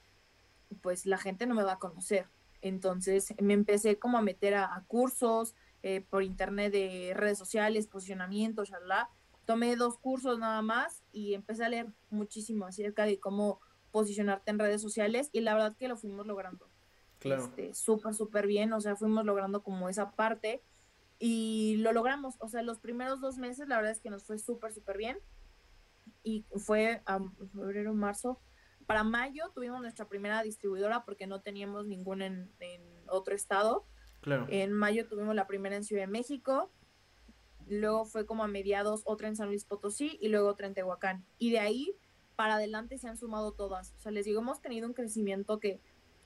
[0.82, 2.26] pues la gente no me va a conocer.
[2.60, 8.64] Entonces me empecé como a meter a, cursos eh, por internet de redes sociales, posicionamiento,
[8.64, 9.08] shalala,
[9.44, 14.58] tomé dos cursos nada más y empecé a leer muchísimo acerca de cómo posicionarte en
[14.58, 16.68] redes sociales y la verdad que lo fuimos logrando.
[17.18, 17.44] Claro.
[17.44, 20.62] Este, súper, súper bien, o sea, fuimos logrando como esa parte
[21.18, 24.38] y lo logramos, o sea, los primeros dos meses la verdad es que nos fue
[24.38, 25.18] súper, súper bien
[26.22, 27.20] y fue a
[27.52, 28.40] febrero, marzo.
[28.86, 33.86] Para mayo tuvimos nuestra primera distribuidora porque no teníamos ninguna en, en otro estado.
[34.20, 34.46] Claro.
[34.48, 36.70] En mayo tuvimos la primera en Ciudad de México,
[37.68, 41.24] luego fue como a mediados otra en San Luis Potosí y luego otra en Tehuacán.
[41.38, 41.96] Y de ahí
[42.36, 43.92] para adelante se han sumado todas.
[43.96, 45.80] O sea, les digo, hemos tenido un crecimiento que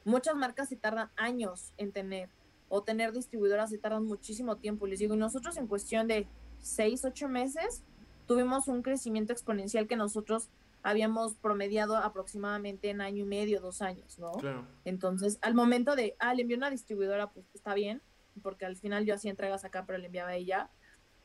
[0.04, 2.30] muchas marcas se tardan años en tener
[2.68, 4.86] o tener distribuidoras se tardan muchísimo tiempo.
[4.86, 7.82] Les digo, y nosotros en cuestión de seis, ocho meses
[8.26, 10.50] tuvimos un crecimiento exponencial que nosotros
[10.82, 14.32] habíamos promediado aproximadamente en año y medio, dos años, ¿no?
[14.32, 14.66] Claro.
[14.84, 18.00] Entonces, al momento de, ah, le envió una distribuidora, pues está bien,
[18.42, 20.70] porque al final yo hacía entregas acá, pero le enviaba a ella.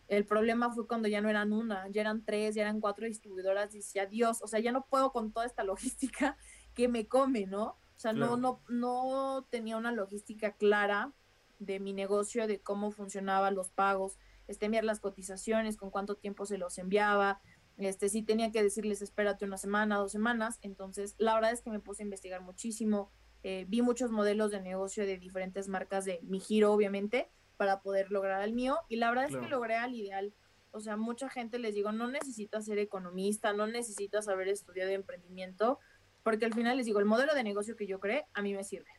[0.07, 3.73] El problema fue cuando ya no eran una, ya eran tres, ya eran cuatro distribuidoras
[3.73, 6.37] y decía, Dios, o sea, ya no puedo con toda esta logística
[6.73, 7.77] que me come, ¿no?
[7.95, 11.13] O sea, no, no, no tenía una logística clara
[11.59, 16.45] de mi negocio, de cómo funcionaban los pagos, este, enviar las cotizaciones, con cuánto tiempo
[16.45, 17.41] se los enviaba,
[17.77, 21.71] este, sí tenía que decirles espérate una semana, dos semanas, entonces la verdad es que
[21.71, 23.11] me puse a investigar muchísimo,
[23.41, 28.11] eh, vi muchos modelos de negocio de diferentes marcas de mi giro, obviamente, para poder
[28.11, 30.33] lograr el mío y la verdad es que logré al ideal.
[30.71, 35.79] O sea, mucha gente les digo, no necesitas ser economista, no necesitas haber estudiado emprendimiento,
[36.23, 38.63] porque al final les digo, el modelo de negocio que yo creé a mí me
[38.63, 38.89] sirve.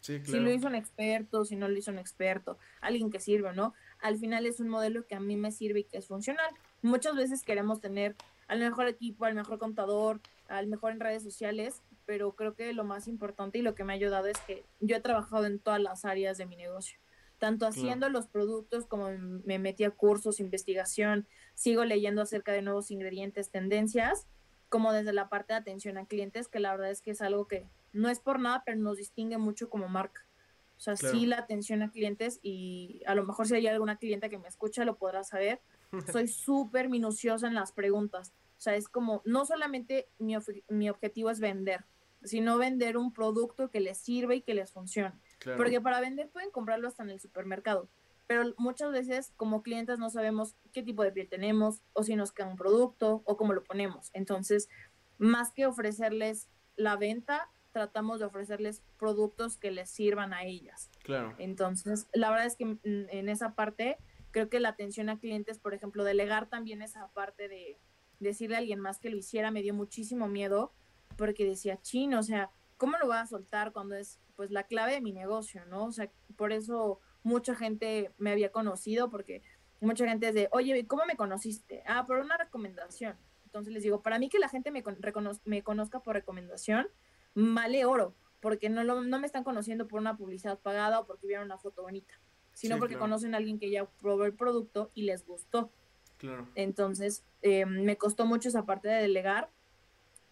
[0.00, 0.32] Sí, claro.
[0.32, 3.72] Si lo hizo un experto, si no lo hizo un experto, alguien que sirve, ¿no?
[4.00, 6.50] Al final es un modelo que a mí me sirve y que es funcional.
[6.82, 8.16] Muchas veces queremos tener
[8.48, 12.84] al mejor equipo, al mejor contador, al mejor en redes sociales, pero creo que lo
[12.84, 15.80] más importante y lo que me ha ayudado es que yo he trabajado en todas
[15.80, 16.98] las áreas de mi negocio
[17.42, 22.92] tanto haciendo los productos como me metí a cursos, investigación, sigo leyendo acerca de nuevos
[22.92, 24.28] ingredientes, tendencias,
[24.68, 27.48] como desde la parte de atención a clientes, que la verdad es que es algo
[27.48, 30.24] que no es por nada, pero nos distingue mucho como marca.
[30.76, 34.28] O sea, sí la atención a clientes y a lo mejor si hay alguna clienta
[34.28, 35.60] que me escucha lo podrá saber.
[36.12, 38.32] Soy súper minuciosa en las preguntas.
[38.56, 40.36] O sea, es como, no solamente mi,
[40.68, 41.86] mi objetivo es vender,
[42.22, 45.16] sino vender un producto que les sirva y que les funcione.
[45.56, 47.88] Porque para vender pueden comprarlo hasta en el supermercado,
[48.26, 52.32] pero muchas veces como clientes no sabemos qué tipo de piel tenemos o si nos
[52.32, 54.10] queda un producto o cómo lo ponemos.
[54.12, 54.68] Entonces,
[55.18, 60.90] más que ofrecerles la venta, tratamos de ofrecerles productos que les sirvan a ellas.
[61.02, 61.34] Claro.
[61.38, 63.98] Entonces, la verdad es que en esa parte
[64.30, 67.78] creo que la atención a clientes, por ejemplo, delegar también esa parte de,
[68.22, 70.72] decirle a alguien más que lo hiciera me dio muchísimo miedo
[71.16, 74.94] porque decía, chino, o sea, ¿cómo lo voy a soltar cuando es pues la clave
[74.94, 75.84] de mi negocio, ¿no?
[75.84, 79.40] O sea, por eso mucha gente me había conocido porque
[79.78, 81.84] mucha gente es de, oye, ¿cómo me conociste?
[81.86, 83.16] Ah, por una recomendación.
[83.44, 84.82] Entonces les digo, para mí que la gente me,
[85.44, 86.88] me conozca por recomendación,
[87.36, 91.44] vale oro, porque no, no me están conociendo por una publicidad pagada o porque vieron
[91.44, 92.14] una foto bonita,
[92.52, 95.70] sino porque conocen a alguien que ya probó el producto y les gustó.
[96.18, 96.48] Claro.
[96.56, 99.50] Entonces, eh, me costó mucho esa parte de delegar.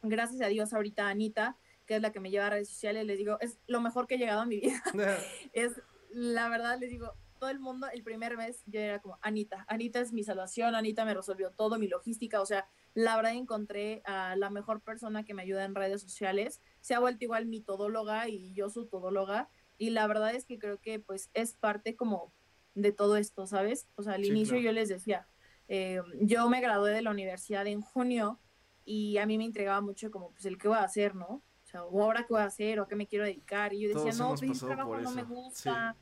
[0.03, 1.57] Gracias a Dios, ahorita Anita,
[1.91, 4.15] que es la que me lleva a redes sociales, les digo, es lo mejor que
[4.15, 4.81] he llegado a mi vida.
[5.53, 5.73] es,
[6.11, 9.99] la verdad, les digo, todo el mundo, el primer mes, yo era como, Anita, Anita
[9.99, 14.37] es mi salvación, Anita me resolvió todo, mi logística, o sea, la verdad encontré a
[14.37, 18.29] la mejor persona que me ayuda en redes sociales, se ha vuelto igual mi todóloga
[18.29, 22.33] y yo su todóloga, y la verdad es que creo que pues es parte como
[22.77, 23.89] de todo esto, ¿sabes?
[23.97, 25.27] O sea, al inicio yo les decía,
[25.67, 28.39] eh, yo me gradué de la universidad en junio
[28.85, 31.43] y a mí me entregaba mucho como pues el qué voy a hacer, ¿no?
[31.71, 33.73] O sea, o ahora qué voy a hacer o a qué me quiero dedicar.
[33.73, 35.97] Y yo decía, no, pedir trabajo no me gusta,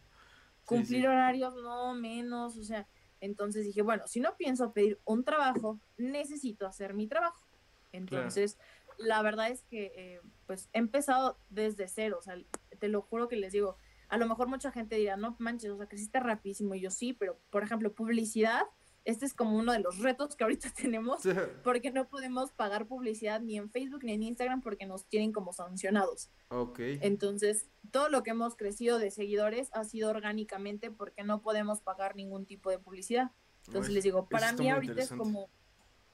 [0.65, 2.87] cumplir horarios no, menos, o sea,
[3.21, 7.45] entonces dije, bueno, si no pienso pedir un trabajo, necesito hacer mi trabajo.
[7.93, 8.59] Entonces,
[8.97, 12.37] la verdad es que eh, pues he empezado desde cero, o sea,
[12.79, 13.77] te lo juro que les digo,
[14.09, 17.13] a lo mejor mucha gente dirá, no manches, o sea, creciste rapidísimo, y yo sí,
[17.13, 18.63] pero por ejemplo, publicidad,
[19.05, 21.23] este es como uno de los retos que ahorita tenemos,
[21.65, 25.53] porque no podemos pagar publicidad ni en Facebook ni en Instagram porque nos tienen como
[25.53, 26.31] sancionados.
[26.49, 26.79] Ok.
[27.01, 32.17] Entonces, todo lo que hemos crecido de seguidores ha sido orgánicamente porque no podemos pagar
[32.17, 33.31] ningún tipo de publicidad.
[33.67, 35.51] Entonces les digo, para mí ahorita es como,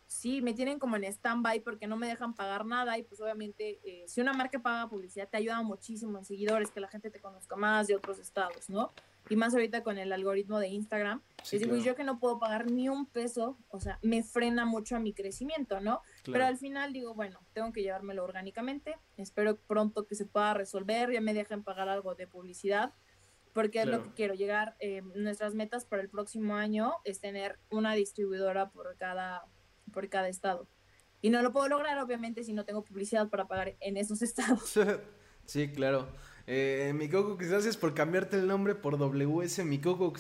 [0.07, 3.81] sí, me tienen como en stand-by porque no me dejan pagar nada y pues obviamente
[3.85, 7.21] eh, si una marca paga publicidad te ayuda muchísimo en seguidores, que la gente te
[7.21, 8.93] conozca más de otros estados, ¿no?
[9.29, 12.71] Y más ahorita con el algoritmo de Instagram, sí, digo, yo que no puedo pagar
[12.71, 16.03] ni un peso, o sea, me frena mucho a mi crecimiento, ¿no?
[16.25, 21.11] Pero al final digo, bueno, tengo que llevármelo orgánicamente, espero pronto que se pueda resolver,
[21.11, 22.93] ya me dejen pagar algo de publicidad,
[23.55, 27.59] porque es lo que quiero llegar, eh, nuestras metas para el próximo año es tener
[27.71, 29.47] una distribuidora por cada,
[29.93, 30.69] por cada estado.
[31.23, 34.79] Y no lo puedo lograr, obviamente, si no tengo publicidad para pagar en esos estados.
[35.47, 36.09] sí, claro.
[36.47, 39.65] Eh, mi Coco, gracias por cambiarte el nombre por WS.
[39.65, 40.13] Mi Coco,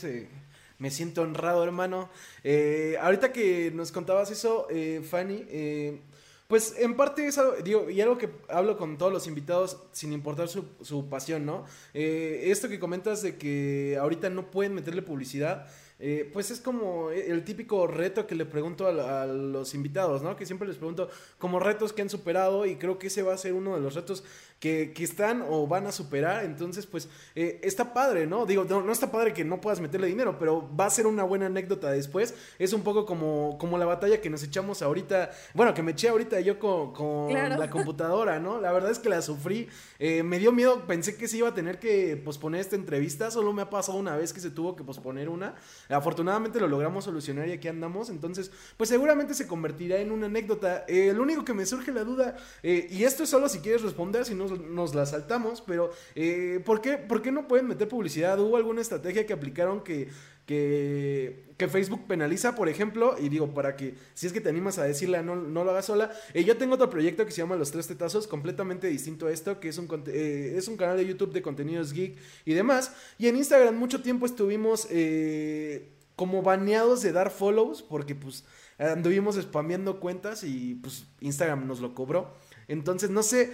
[0.79, 2.09] me siento honrado, hermano.
[2.43, 6.01] Eh, ahorita que nos contabas eso, eh, Fanny, eh,
[6.49, 10.13] pues en parte es algo, digo, y algo que hablo con todos los invitados sin
[10.13, 11.65] importar su, su pasión, ¿no?
[11.95, 15.67] esto que comentas de que ahorita no pueden meterle publicidad.
[16.01, 20.35] Eh, pues es como el típico reto que le pregunto a, los invitados, ¿no?
[20.35, 23.39] Que siempre les pregunto como retos que han superado y creo que ese va a
[23.39, 24.25] ser uno de los retos
[24.59, 26.45] que, están o van a superar.
[26.45, 28.45] Entonces, pues eh, está padre, ¿no?
[28.45, 31.47] Digo, no, está padre que no puedas meterle dinero, pero va a ser una buena
[31.47, 32.35] anécdota después.
[32.59, 36.09] Es un poco como, como la batalla que nos echamos ahorita, bueno, que me eché
[36.09, 38.61] ahorita yo con, la computadora, ¿no?
[38.61, 39.69] La verdad es que la sufrí.
[39.99, 43.53] Eh, me dio miedo, pensé que se iba a tener que posponer esta entrevista, solo
[43.53, 45.55] me ha pasado una vez que se tuvo que posponer una.
[45.89, 48.11] Afortunadamente lo logramos solucionar y aquí andamos.
[48.11, 50.85] Entonces, pues seguramente se convertirá en una anécdota.
[50.89, 53.83] Eh, lo único que me surge la duda, eh, y esto es solo si quieres
[53.83, 57.89] responder, si no nos la saltamos, pero eh, ¿por, qué, ¿por qué no pueden meter
[57.89, 58.39] publicidad?
[58.39, 60.09] ¿Hubo alguna estrategia que aplicaron que
[60.47, 64.85] que, Facebook penaliza, por ejemplo, y digo, para que si es que te animas a
[64.85, 66.11] decirla, no, no lo hagas sola.
[66.35, 69.61] Eh, yo tengo otro proyecto que se llama Los Tres Tetazos, completamente distinto a esto,
[69.61, 72.93] que es un, eh, es un canal de YouTube de contenidos geek y demás.
[73.17, 78.45] Y en Instagram mucho tiempo estuvimos eh, como baneados de dar follows, porque pues
[78.79, 82.35] anduvimos spameando cuentas y pues Instagram nos lo cobró.
[82.69, 83.53] Entonces, no sé,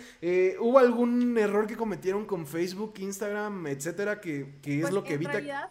[0.59, 5.15] ¿hubo algún error que cometieron con Facebook, Instagram, etcétera, que, que es pues, lo que
[5.15, 5.71] evita...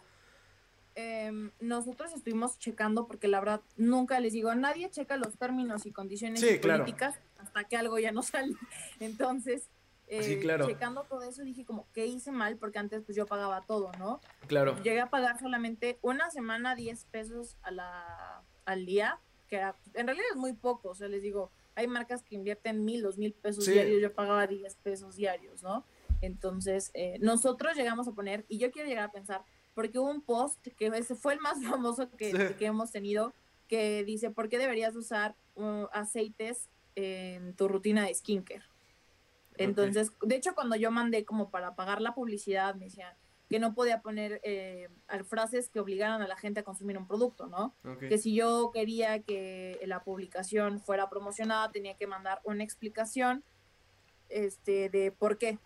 [0.94, 5.92] Em, nosotros estuvimos checando, porque la verdad nunca les digo, nadie checa los términos y
[5.92, 8.54] condiciones políticas hasta que algo ya no sale.
[8.98, 9.68] Entonces,
[10.08, 12.56] eh, checando todo eso, dije como, ¿qué hice mal?
[12.56, 14.20] Porque antes pues yo pagaba todo, ¿no?
[14.48, 14.76] Claro.
[14.82, 19.60] Llegué a pagar solamente una semana 10 pesos a la, al día, que
[19.94, 23.18] en realidad es muy poco, o sea, les digo, hay marcas que invierten mil, dos
[23.18, 25.84] mil pesos diarios, yo pagaba 10 pesos diarios, ¿no?
[26.20, 30.22] Entonces, eh, nosotros llegamos a poner, y yo quiero llegar a pensar, porque hubo un
[30.22, 33.32] post que ese fue el más famoso que, que hemos tenido,
[33.68, 38.64] que dice, ¿por qué deberías usar uh, aceites en tu rutina de skincare?
[39.56, 43.14] Entonces, de hecho, cuando yo mandé como para pagar la publicidad, me decían
[43.50, 44.88] que no podía poner eh,
[45.26, 47.74] frases que obligaran a la gente a consumir un producto, ¿no?
[47.98, 53.42] Que si yo quería que la publicación fuera promocionada, tenía que mandar una explicación
[54.28, 55.58] este, de por qué,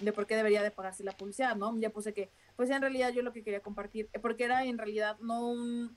[0.00, 1.76] de por qué debería de pagarse la publicidad, ¿no?
[1.80, 4.76] Ya puse que pues en realidad yo lo que quería compartir, eh, porque era en
[4.76, 5.96] realidad no un,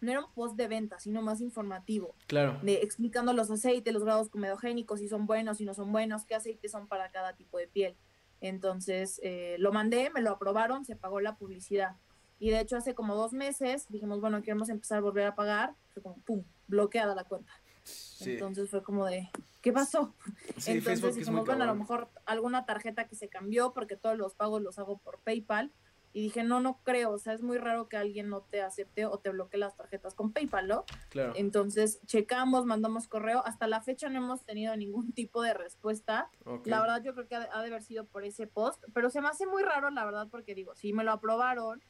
[0.00, 2.14] no era un post de venta, sino más informativo.
[2.28, 2.60] Claro.
[2.62, 6.36] De explicando los aceites, los grados comedogénicos, si son buenos, si no son buenos, qué
[6.36, 7.96] aceites son para cada tipo de piel.
[8.40, 11.96] Entonces eh, lo mandé, me lo aprobaron, se pagó la publicidad.
[12.38, 15.74] Y de hecho hace como dos meses dijimos, bueno, queremos empezar a volver a pagar.
[15.94, 17.50] Fue como, ¡pum!, bloqueada la cuenta.
[18.20, 19.30] Entonces fue como de,
[19.62, 20.14] ¿qué pasó?
[20.64, 24.62] Entonces dijimos, bueno, a lo mejor alguna tarjeta que se cambió porque todos los pagos
[24.62, 25.72] los hago por PayPal.
[26.12, 29.06] Y dije, no, no creo, o sea, es muy raro que alguien no te acepte
[29.06, 30.84] o te bloquee las tarjetas con PayPal, ¿no?
[31.10, 31.32] Claro.
[31.36, 36.30] Entonces, checamos, mandamos correo, hasta la fecha no hemos tenido ningún tipo de respuesta.
[36.64, 39.28] La verdad, yo creo que ha de, haber sido por ese post, pero se me
[39.28, 41.82] hace muy raro, la verdad, porque digo, si me lo aprobaron,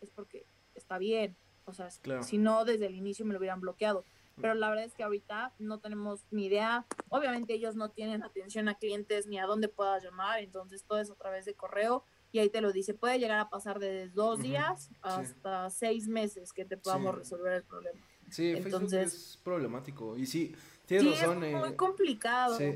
[0.00, 4.04] es porque está bien, o sea, si no, desde el inicio me lo hubieran bloqueado
[4.40, 6.86] pero la verdad es que ahorita no tenemos ni idea.
[7.08, 11.10] Obviamente ellos no tienen atención a clientes ni a dónde puedas llamar, entonces todo es
[11.10, 12.94] a través de correo y ahí te lo dice.
[12.94, 17.62] Puede llegar a pasar de dos días hasta seis meses que te podamos resolver el
[17.62, 18.00] problema.
[18.30, 20.54] Sí, entonces es problemático y sí,
[20.86, 21.44] tienes razón.
[21.44, 22.56] Es muy eh, complicado.
[22.56, 22.72] Sí.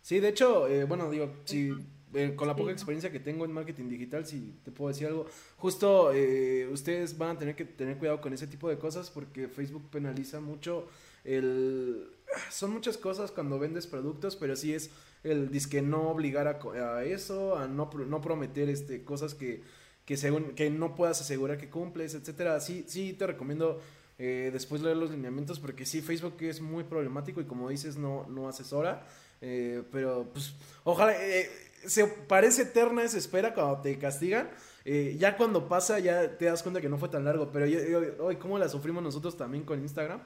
[0.00, 1.72] sí, de hecho, eh, bueno, digo, si
[2.14, 5.26] eh, con la poca experiencia que tengo en marketing digital, si te puedo decir algo,
[5.56, 9.48] justo eh, ustedes van a tener que tener cuidado con ese tipo de cosas porque
[9.48, 10.86] Facebook penaliza mucho
[11.24, 12.08] el...
[12.50, 14.90] Son muchas cosas cuando vendes productos, pero sí es
[15.24, 19.62] el disque no obligar a, a eso, a no, no prometer este, cosas que,
[20.04, 22.60] que, según, que no puedas asegurar que cumples, etcétera.
[22.60, 23.80] Sí, sí te recomiendo
[24.18, 28.26] eh, después leer los lineamientos porque sí, Facebook es muy problemático y como dices, no,
[28.28, 29.06] no asesora.
[29.40, 31.14] pero pues ojalá
[31.86, 34.50] se parece eterna esa espera cuando te castigan.
[34.84, 37.50] Eh, ya cuando pasa, ya te das cuenta que no fue tan largo.
[37.50, 37.66] Pero
[38.24, 40.20] hoy, ¿cómo la sufrimos nosotros también con Instagram?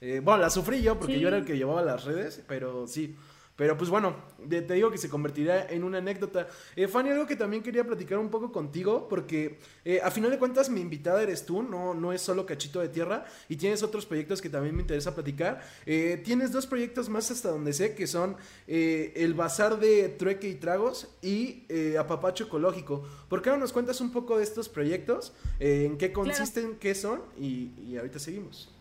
[0.00, 3.16] Eh, bueno, la sufrí yo porque yo era el que llevaba las redes, pero sí.
[3.56, 4.16] Pero pues bueno,
[4.48, 6.48] te digo que se convertirá en una anécdota.
[6.74, 10.38] Eh, Fanny, algo que también quería platicar un poco contigo, porque eh, a final de
[10.38, 14.06] cuentas mi invitada eres tú, no, no es solo Cachito de Tierra, y tienes otros
[14.06, 15.62] proyectos que también me interesa platicar.
[15.86, 18.36] Eh, tienes dos proyectos más hasta donde sé, que son
[18.66, 21.64] eh, el Bazar de Trueque y Tragos y
[21.96, 23.06] Apapacho Ecológico.
[23.28, 25.32] ¿Por qué no nos cuentas un poco de estos proyectos?
[25.60, 26.76] ¿En qué consisten?
[26.80, 27.22] ¿Qué son?
[27.38, 28.73] Y, y ahorita seguimos.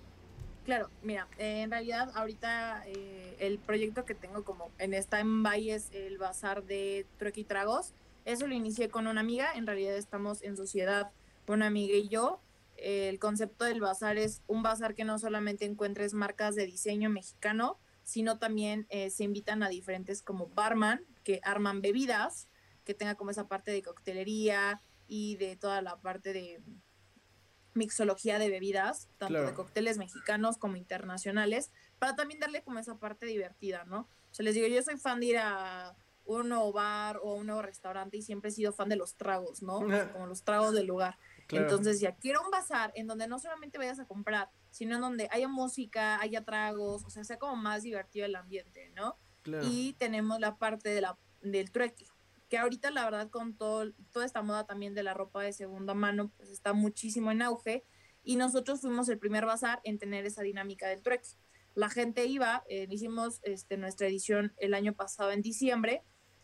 [0.65, 5.91] Claro, mira, eh, en realidad ahorita eh, el proyecto que tengo como en en es
[5.91, 7.93] el bazar de trueque y tragos.
[8.23, 11.11] Eso lo inicié con una amiga, en realidad estamos en sociedad
[11.45, 12.39] una amiga y yo.
[12.77, 17.77] el concepto del bazar es un bazar que no solamente encuentres marcas de diseño mexicano,
[18.03, 22.47] sino también eh, se invitan a diferentes como barman que arman bebidas,
[22.83, 26.61] que tenga como esa parte de coctelería y de toda la parte de
[27.73, 33.25] mixología de bebidas, tanto de cócteles mexicanos como internacionales, para también darle como esa parte
[33.25, 34.01] divertida, ¿no?
[34.31, 37.47] O sea, les digo, yo soy fan de ir a un nuevo bar o un
[37.47, 39.81] nuevo restaurante y siempre he sido fan de los tragos, ¿no?
[40.13, 41.17] como los tragos del lugar.
[41.49, 45.27] Entonces, ya quiero un bazar en donde no solamente vayas a comprar, sino en donde
[45.31, 49.17] haya música, haya tragos, o sea, sea como más divertido el ambiente, ¿no?
[49.61, 52.07] Y tenemos la parte de la, del trueque,
[52.53, 55.95] que ahorita la verdad con todo, toda esta moda también de la ropa de segunda
[55.95, 57.83] mano, pues está muchísimo en auge
[58.23, 61.29] y nosotros fuimos el primer bazar en tener esa dinámica del trueque.
[61.73, 66.03] La gente iba, eh, hicimos este, nuestra edición el año pasado en diciembre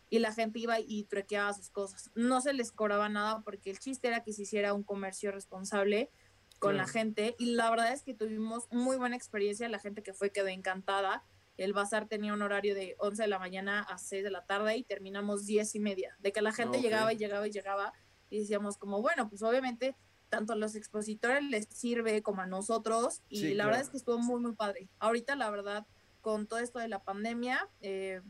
[0.10, 2.10] y la gente iba y truequeaba sus cosas.
[2.15, 6.10] No se les cobraba nada porque el chiste era que se hiciera un comercio responsable
[6.58, 10.15] con la gente y la verdad es que tuvimos muy buena experiencia, la gente que
[10.15, 11.24] fue quedó encantada
[11.63, 14.78] el bazar tenía un horario de 11 de la mañana a 6 de la tarde
[14.78, 17.93] y terminamos 10 y media, de que la gente llegaba y llegaba y llegaba
[18.30, 19.95] y decíamos como, bueno, pues obviamente
[20.30, 24.19] tanto a los expositores les sirve como a nosotros y la verdad es que estuvo
[24.19, 24.88] muy, muy padre.
[25.00, 25.86] Ahorita, la verdad,
[26.22, 28.22] con todo esto de la pandemia, eh,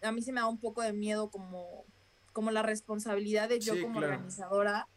[0.00, 1.84] a mí se me da un poco de miedo como,
[2.32, 4.88] como la responsabilidad de yo como organizadora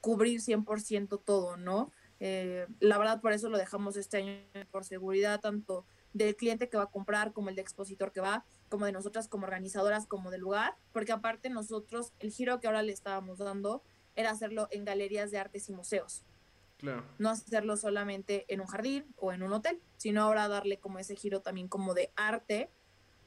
[0.00, 1.90] cubrir 100% todo, ¿no?
[2.20, 4.36] Eh, la verdad, por eso lo dejamos este año
[4.70, 8.44] por seguridad, tanto del cliente que va a comprar, como el de expositor que va,
[8.70, 12.82] como de nosotras como organizadoras, como del lugar, porque aparte nosotros, el giro que ahora
[12.82, 13.82] le estábamos dando
[14.16, 16.22] era hacerlo en galerías de artes y museos.
[16.78, 17.04] Claro.
[17.18, 21.16] No hacerlo solamente en un jardín o en un hotel, sino ahora darle como ese
[21.16, 22.70] giro también como de arte,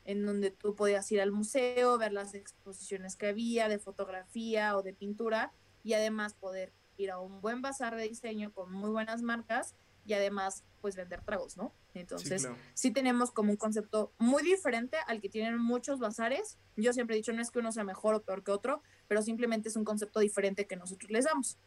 [0.06, 4.82] en donde tú podías ir al museo, ver las exposiciones que había de fotografía o
[4.82, 5.52] de pintura
[5.84, 9.76] y además poder ir a un buen bazar de diseño con muy buenas marcas
[10.08, 11.74] y además pues vender tragos, ¿no?
[11.94, 16.58] Entonces sí, tenemos como un concepto muy diferente al que tienen muchos bazares.
[16.78, 19.22] Yo siempre he dicho, no es que uno sea mejor o peor que otro, pero
[19.22, 21.58] simplemente es un concepto diferente que nosotros les damos.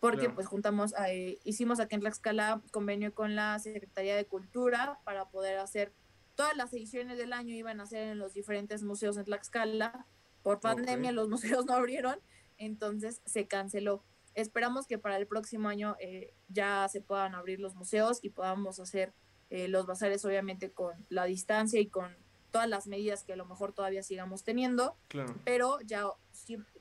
[0.00, 5.28] Porque pues juntamos, eh, hicimos aquí en Tlaxcala convenio con la Secretaría de Cultura para
[5.28, 5.92] poder hacer
[6.36, 10.06] todas las ediciones del año iban a ser en los diferentes museos en Tlaxcala.
[10.42, 12.18] Por pandemia los museos no abrieron,
[12.56, 14.02] entonces se canceló
[14.34, 18.78] esperamos que para el próximo año eh, ya se puedan abrir los museos y podamos
[18.80, 19.12] hacer
[19.50, 22.14] eh, los bazares obviamente con la distancia y con
[22.50, 24.96] todas las medidas que a lo mejor todavía sigamos teniendo,
[25.44, 26.04] pero ya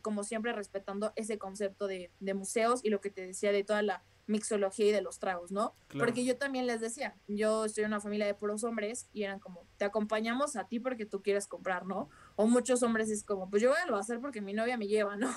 [0.01, 3.83] como siempre respetando ese concepto de, de, museos y lo que te decía de toda
[3.83, 5.73] la mixología y de los tragos, ¿no?
[5.97, 9.39] Porque yo también les decía, yo estoy en una familia de puros hombres y eran
[9.39, 12.09] como, te acompañamos a ti porque tú quieres comprar, ¿no?
[12.41, 14.87] O muchos hombres es como, pues yo voy a lo hacer porque mi novia me
[14.87, 15.29] lleva, ¿no?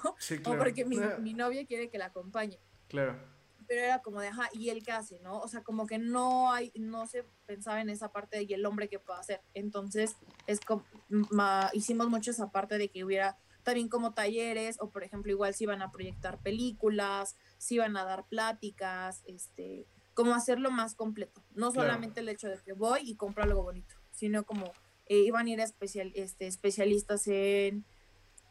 [0.47, 2.61] O porque mi, mi novia quiere que la acompañe.
[2.87, 3.19] Claro
[3.67, 5.39] pero era como de, ajá, ¿y él qué hace, no?
[5.41, 8.67] O sea, como que no hay, no se pensaba en esa parte de y el
[8.67, 9.41] hombre qué puede hacer.
[9.55, 10.85] Entonces, es como,
[11.73, 15.65] hicimos mucho esa parte de que hubiera también como talleres, o por ejemplo, igual si
[15.65, 21.43] iban a proyectar películas, si iban a dar pláticas, este, como hacerlo más completo.
[21.55, 24.71] No solamente el hecho de que voy y compro algo bonito, sino como
[25.13, 27.85] eh, iban a ir especial, este, especialistas en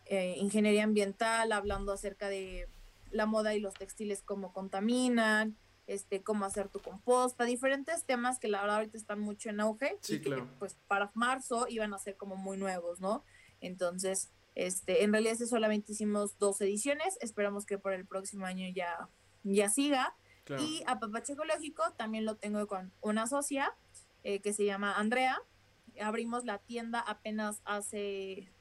[0.06, 2.68] eh, ingeniería ambiental, hablando acerca de
[3.10, 5.58] la moda y los textiles, cómo contaminan,
[5.88, 9.98] este, cómo hacer tu composta, diferentes temas que la verdad ahorita están mucho en auge
[10.08, 13.24] y que pues para marzo iban a ser como muy nuevos, ¿no?
[13.60, 19.10] Entonces, este, en realidad solamente hicimos dos ediciones, esperamos que por el próximo año ya,
[19.44, 20.16] ya siga.
[20.60, 23.74] Y a Papache Ecológico también lo tengo con una socia
[24.24, 25.42] eh, que se llama Andrea.
[26.02, 28.52] Abrimos la tienda apenas hace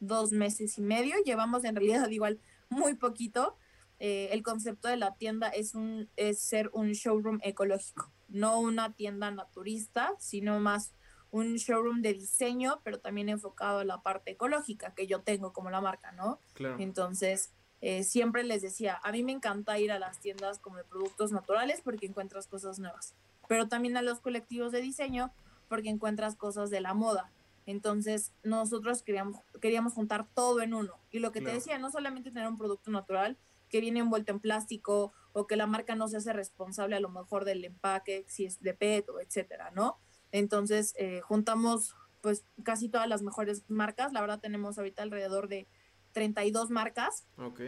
[0.00, 3.56] dos meses y medio, llevamos en realidad igual muy poquito,
[3.98, 8.92] eh, el concepto de la tienda es, un, es ser un showroom ecológico, no una
[8.94, 10.92] tienda naturista, sino más
[11.30, 15.70] un showroom de diseño, pero también enfocado a la parte ecológica que yo tengo como
[15.70, 16.40] la marca, ¿no?
[16.78, 20.84] Entonces, eh, siempre les decía, a mí me encanta ir a las tiendas como de
[20.84, 23.14] productos naturales porque encuentras cosas nuevas,
[23.48, 25.32] pero también a los colectivos de diseño
[25.72, 27.32] porque encuentras cosas de la moda.
[27.64, 31.00] Entonces, nosotros queríamos, queríamos juntar todo en uno.
[31.10, 33.38] Y lo que te decía, no solamente tener un producto natural,
[33.70, 37.08] que viene envuelto en plástico o que la marca no se hace responsable a lo
[37.08, 39.96] mejor del empaque, si es de PET o etcétera, ¿no?
[40.30, 44.12] Entonces, eh, juntamos pues casi todas las mejores marcas.
[44.12, 45.68] La verdad tenemos ahorita alrededor de
[46.12, 47.26] 32 marcas.
[47.38, 47.62] Ok.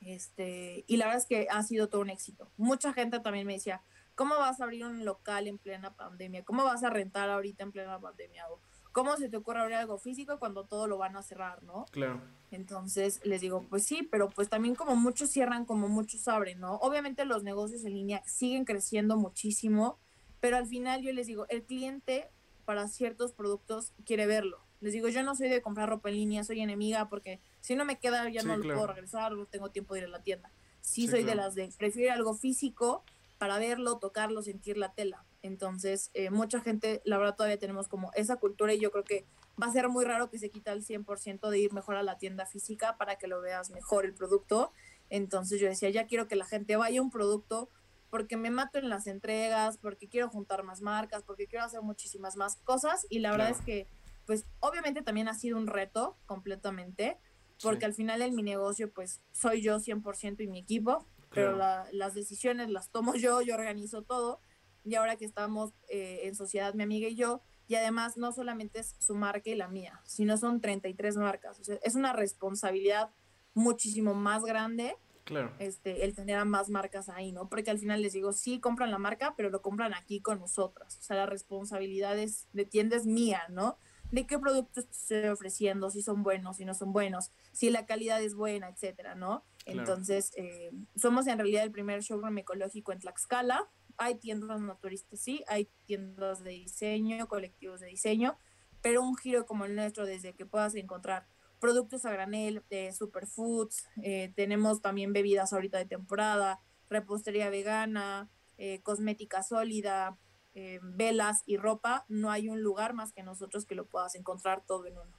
[0.00, 2.52] Este, y la verdad es que ha sido todo un éxito.
[2.56, 3.82] Mucha gente también me decía,
[4.18, 6.44] ¿cómo vas a abrir un local en plena pandemia?
[6.44, 8.46] ¿Cómo vas a rentar ahorita en plena pandemia?
[8.90, 11.86] ¿cómo se te ocurre abrir algo físico cuando todo lo van a cerrar, no?
[11.92, 12.20] Claro.
[12.50, 16.76] Entonces les digo, pues sí, pero pues también como muchos cierran, como muchos abren, ¿no?
[16.76, 20.00] Obviamente los negocios en línea siguen creciendo muchísimo,
[20.40, 22.28] pero al final yo les digo, el cliente
[22.64, 24.64] para ciertos productos quiere verlo.
[24.80, 27.84] Les digo, yo no soy de comprar ropa en línea, soy enemiga porque si no
[27.84, 30.50] me queda ya no lo puedo regresar, no tengo tiempo de ir a la tienda.
[30.80, 33.04] Sí, soy de las de prefiero algo físico
[33.38, 35.24] para verlo, tocarlo, sentir la tela.
[35.42, 39.24] Entonces, eh, mucha gente, la verdad, todavía tenemos como esa cultura y yo creo que
[39.60, 42.18] va a ser muy raro que se quita el 100% de ir mejor a la
[42.18, 44.72] tienda física para que lo veas mejor el producto.
[45.10, 47.70] Entonces yo decía, ya quiero que la gente vaya a un producto
[48.10, 52.36] porque me mato en las entregas, porque quiero juntar más marcas, porque quiero hacer muchísimas
[52.36, 53.86] más cosas y la verdad es que,
[54.26, 57.18] pues obviamente también ha sido un reto completamente,
[57.62, 62.14] porque al final en mi negocio pues soy yo 100% y mi equipo, pero las
[62.14, 64.40] decisiones las tomo yo, yo organizo todo
[64.84, 68.80] y ahora que estamos eh, en sociedad, mi amiga y yo, y además no solamente
[68.80, 71.60] es su marca y la mía, sino son 33 marcas.
[71.60, 73.10] O sea, es una responsabilidad
[73.54, 74.96] muchísimo más grande
[75.28, 75.52] claro.
[75.58, 77.48] este, el tener a más marcas ahí, ¿no?
[77.48, 80.96] Porque al final les digo, sí, compran la marca, pero lo compran aquí con nosotras.
[80.98, 83.76] O sea, la responsabilidad es, de tienda es mía, ¿no?
[84.10, 88.22] De qué productos estoy ofreciendo, si son buenos, si no son buenos, si la calidad
[88.22, 89.44] es buena, etcétera, ¿no?
[89.68, 95.44] Entonces, eh, somos en realidad el primer showroom ecológico en Tlaxcala hay tiendas naturistas, sí,
[95.48, 98.38] hay tiendas de diseño, colectivos de diseño,
[98.80, 101.26] pero un giro como el nuestro, desde que puedas encontrar
[101.58, 108.80] productos a granel, de superfoods, eh, tenemos también bebidas ahorita de temporada, repostería vegana, eh,
[108.82, 110.16] cosmética sólida,
[110.54, 114.64] eh, velas y ropa, no hay un lugar más que nosotros que lo puedas encontrar
[114.64, 115.18] todo en uno.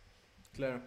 [0.53, 0.81] Claro.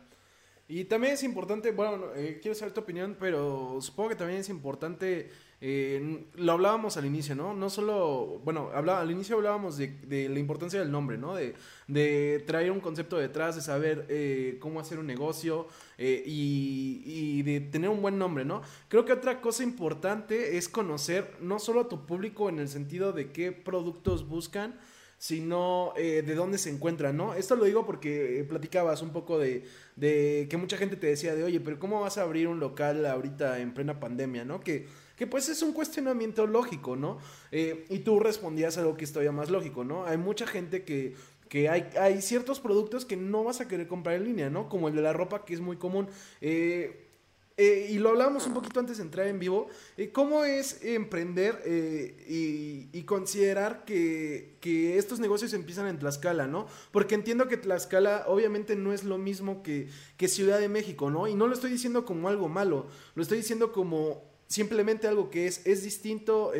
[0.75, 2.07] Y también es importante, bueno,
[2.41, 5.29] quiero saber tu opinión, pero supongo que también es importante
[5.65, 7.55] eh, lo hablábamos al inicio, ¿no?
[7.55, 11.37] No solo, bueno, hablaba, al inicio hablábamos de, la importancia del nombre, ¿no?
[11.37, 15.69] De, traer un concepto detrás, de saber eh, cómo hacer un negocio
[15.99, 18.63] eh, y, de tener un buen nombre, ¿no?
[18.89, 23.13] Creo que otra cosa importante es conocer no solo a tu público en el sentido
[23.13, 24.81] de qué productos buscan,
[25.23, 27.35] sino de dónde se encuentran, ¿no?
[27.35, 29.65] Esto lo digo porque platicabas un poco de,
[29.95, 33.07] de que mucha gente te decía de, oye, pero ¿cómo vas a abrir un local
[33.07, 34.59] ahorita en plena pandemia, ¿no?
[34.59, 34.89] Que
[35.23, 37.19] que pues es un cuestionamiento lógico, ¿no?
[37.53, 40.05] Eh, y tú respondías algo que es todavía más lógico, ¿no?
[40.05, 41.15] Hay mucha gente que,
[41.49, 44.69] que hay, hay ciertos productos que no vas a querer comprar en línea, ¿no?
[44.69, 46.09] Como el de la ropa, que es muy común.
[46.41, 47.12] Eh,
[47.57, 51.63] eh, y lo hablábamos un poquito antes de entrar en vivo, eh, ¿cómo es emprender
[51.65, 56.67] eh, y, considerar que, que, estos negocios empiezan en Tlaxcala, ¿no?
[56.93, 61.29] Porque entiendo que Tlaxcala obviamente no es lo mismo que, que Ciudad de México, ¿no?
[61.29, 65.47] Y no lo estoy diciendo como algo malo, lo estoy diciendo como simplemente algo que
[65.47, 66.53] es, es distinto.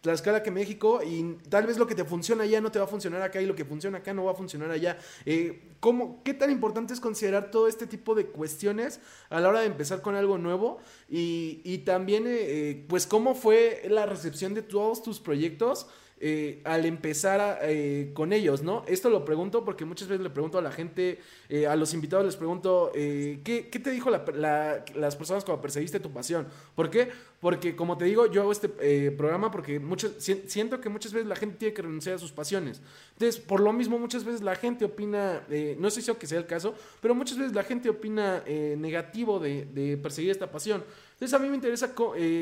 [0.00, 2.88] Tlaxcala que México y tal vez lo que te funciona allá no te va a
[2.88, 4.96] funcionar acá y lo que funciona acá no va a funcionar allá.
[5.26, 9.60] Eh, ¿cómo, ¿Qué tan importante es considerar todo este tipo de cuestiones a la hora
[9.60, 10.78] de empezar con algo nuevo?
[11.08, 15.88] Y, y también, eh, eh, pues, ¿cómo fue la recepción de todos tus proyectos?
[16.20, 18.82] Eh, al empezar eh, con ellos, ¿no?
[18.88, 22.26] Esto lo pregunto porque muchas veces le pregunto a la gente, eh, a los invitados
[22.26, 26.48] les pregunto, ¿qué, te dijo las personas cuando perseguiste tu pasión?
[26.74, 27.08] ¿Por qué?
[27.40, 28.68] Porque como te digo, yo hago este
[29.12, 29.80] programa porque
[30.18, 32.80] siento que muchas veces la gente tiene que renunciar a sus pasiones.
[33.12, 35.44] Entonces, por lo mismo, muchas veces la gente opina,
[35.78, 38.42] no sé si que sea el caso, pero muchas veces la gente opina
[38.76, 40.82] negativo de, perseguir esta pasión.
[41.12, 41.94] Entonces, a mí me interesa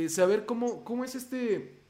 [0.09, 1.86] saber cómo, cómo es este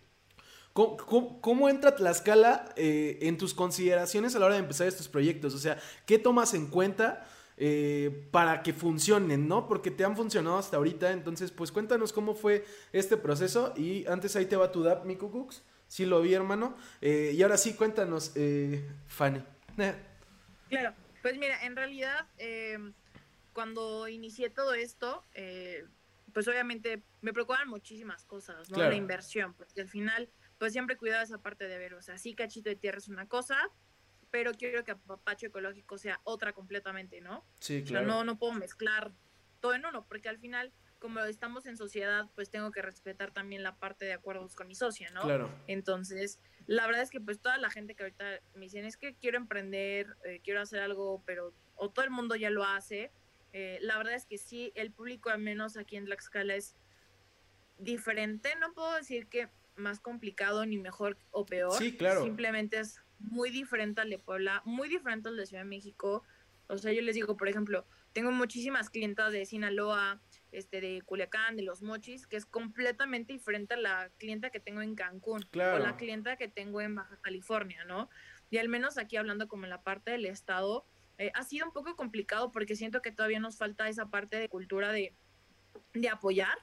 [0.76, 5.54] ¿Cómo, entra Tlaxcala eh, en tus consideraciones a la hora de empezar estos proyectos?
[5.54, 9.68] O sea, ¿qué tomas en cuenta eh, para que funcionen, no?
[9.68, 14.36] Porque te han funcionado hasta ahorita, entonces, pues cuéntanos cómo fue este proceso y antes
[14.36, 15.62] ahí te va tu DAP, Miku Cooks.
[15.88, 16.76] Sí lo vi, hermano.
[17.00, 18.34] Eh, y ahora sí, cuéntanos,
[19.06, 19.42] Fanny.
[20.68, 22.26] Claro, pues mira, en realidad,
[23.54, 25.22] cuando inicié todo esto,
[26.34, 28.76] pues obviamente me preocupaban muchísimas cosas, ¿no?
[28.76, 30.28] La inversión, porque al final
[30.58, 33.28] pues siempre cuidado esa parte de ver, o sea, sí cachito de tierra es una
[33.28, 33.58] cosa,
[34.30, 37.44] pero quiero que apapacho ecológico sea otra completamente, ¿no?
[37.60, 38.06] Sí, claro.
[38.06, 39.12] O sea, no, no puedo mezclar
[39.60, 43.62] todo en uno, porque al final, como estamos en sociedad, pues tengo que respetar también
[43.62, 45.22] la parte de acuerdos con mi socia, ¿no?
[45.22, 45.50] Claro.
[45.66, 49.14] Entonces, la verdad es que pues toda la gente que ahorita me dicen es que
[49.14, 53.12] quiero emprender, eh, quiero hacer algo, pero o todo el mundo ya lo hace,
[53.52, 56.76] eh, la verdad es que sí, el público al menos aquí en Tlaxcala es
[57.78, 61.72] diferente, no puedo decir que más complicado ni mejor o peor.
[61.72, 62.24] Sí, claro.
[62.24, 66.22] Simplemente es muy diferente al de Puebla, muy diferente al de Ciudad de México.
[66.68, 70.20] O sea, yo les digo, por ejemplo, tengo muchísimas clientas de Sinaloa,
[70.52, 74.80] este, de Culiacán, de Los Mochis, que es completamente diferente a la clienta que tengo
[74.80, 75.76] en Cancún claro.
[75.76, 78.08] o la clienta que tengo en Baja California, ¿no?
[78.50, 80.86] Y al menos aquí hablando como en la parte del estado,
[81.18, 84.48] eh, ha sido un poco complicado porque siento que todavía nos falta esa parte de
[84.48, 85.14] cultura de,
[85.92, 86.56] de apoyar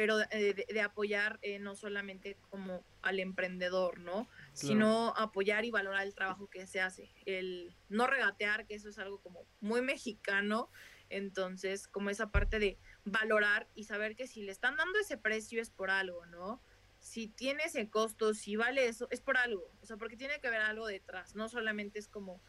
[0.00, 4.26] pero eh, de, apoyar eh, no solamente como al emprendedor, ¿no?
[4.54, 7.10] Sino apoyar y valorar el trabajo que se hace.
[7.26, 10.70] El no regatear, que eso es algo como muy mexicano.
[11.10, 15.60] Entonces, como esa parte de valorar y saber que si le están dando ese precio
[15.60, 16.62] es por algo, ¿no?
[16.98, 19.70] Si tiene ese costo, si vale eso, es por algo.
[19.82, 21.34] O sea, porque tiene que haber algo detrás.
[21.34, 22.40] No solamente es como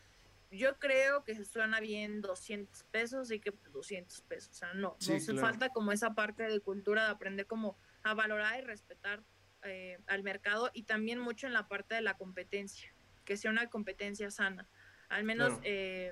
[0.52, 5.16] yo creo que suena bien 200 pesos y que 200 pesos, o sea, no, no
[5.16, 9.24] hace falta como esa parte de cultura de aprender como a valorar y respetar
[9.64, 12.94] eh, al mercado y también mucho en la parte de la competencia,
[13.24, 14.68] que sea una competencia sana.
[15.08, 16.12] Al menos eh,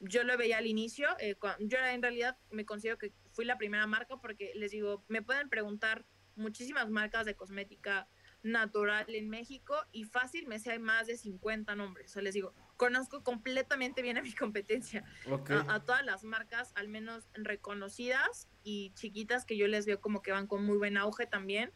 [0.00, 3.86] yo lo veía al inicio, eh, yo en realidad me considero que fui la primera
[3.86, 6.06] marca porque les digo, me pueden preguntar
[6.36, 8.08] muchísimas marcas de cosmética
[8.42, 12.34] natural en México y fácil me sé hay más de 50 nombres, o sea, les
[12.34, 15.04] digo, conozco completamente bien a mi competencia,
[15.68, 20.32] a, todas las marcas, al menos reconocidas y chiquitas que yo les veo como que
[20.32, 21.72] van con muy buen auge también,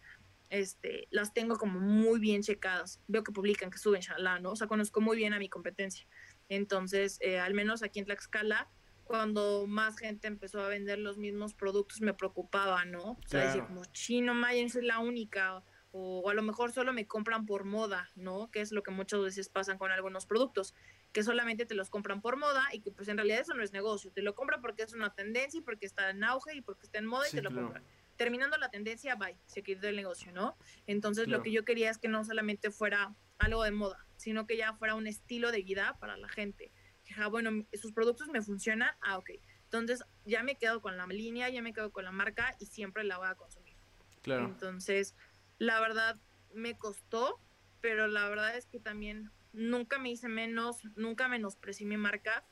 [0.51, 4.53] este, las tengo como muy bien checadas, veo que publican, que suben, shalá, ¿no?
[4.53, 6.07] O sea, conozco muy bien a mi competencia.
[6.49, 8.69] Entonces, eh, al menos aquí en Tlaxcala,
[9.05, 13.13] cuando más gente empezó a vender los mismos productos, me preocupaba, ¿no?
[13.13, 15.63] O sea, decir, como, chino, Mayen, soy la única,
[16.01, 18.51] o, a lo mejor solo me compran por moda, ¿no?
[18.51, 20.75] Que es lo que muchas veces pasan con algunos productos,
[21.13, 23.73] que solamente te los compran por moda y que pues en realidad eso no es
[23.73, 26.87] negocio, te lo compran porque es una tendencia y porque está en auge y porque
[26.87, 27.83] está en moda y te lo compran.
[28.17, 30.57] Terminando la tendencia, bye, se quitó el negocio, ¿no?
[30.87, 34.57] Entonces lo que yo quería es que no solamente fuera algo de moda, sino que
[34.57, 36.73] ya fuera un estilo de vida para la gente.
[37.05, 39.31] Que, ah, bueno, sus productos me funcionan, ah, ok.
[39.65, 43.05] Entonces ya me quedo con la línea, ya me quedo con la marca y siempre
[43.05, 43.77] la voy a consumir.
[44.23, 44.47] Claro.
[44.47, 45.15] Entonces,
[45.59, 46.17] la verdad
[46.55, 47.41] me costó,
[47.81, 52.45] pero la verdad es que también nunca me hice menos, nunca menosprecié mi marca.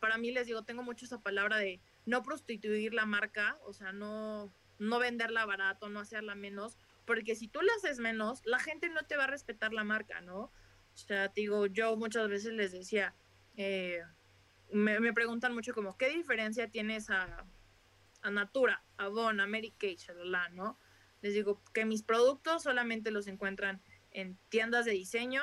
[0.00, 3.92] para mí les digo, tengo mucho esa palabra de no prostituir la marca, o sea,
[3.92, 6.76] no, no venderla barato, no hacerla menos,
[7.06, 10.20] porque si tú la haces menos, la gente no te va a respetar la marca,
[10.20, 10.38] ¿no?
[10.40, 13.14] O sea, digo, yo muchas veces les decía,
[13.56, 14.02] eh,
[14.70, 17.44] me, preguntan mucho como, ¿qué diferencia tienes a,
[18.22, 19.46] a Natura, a Bon, a
[20.50, 20.78] ¿no?
[21.24, 25.42] Les digo que mis productos solamente los encuentran en tiendas de diseño,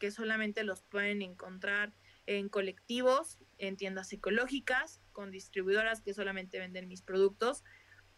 [0.00, 1.92] que solamente los pueden encontrar
[2.26, 7.62] en colectivos, en tiendas ecológicas, con distribuidoras que solamente venden mis productos.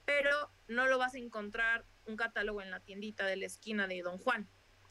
[0.07, 4.01] pero no lo vas a encontrar un catálogo en la tiendita de la esquina de
[4.01, 4.49] Don Juan.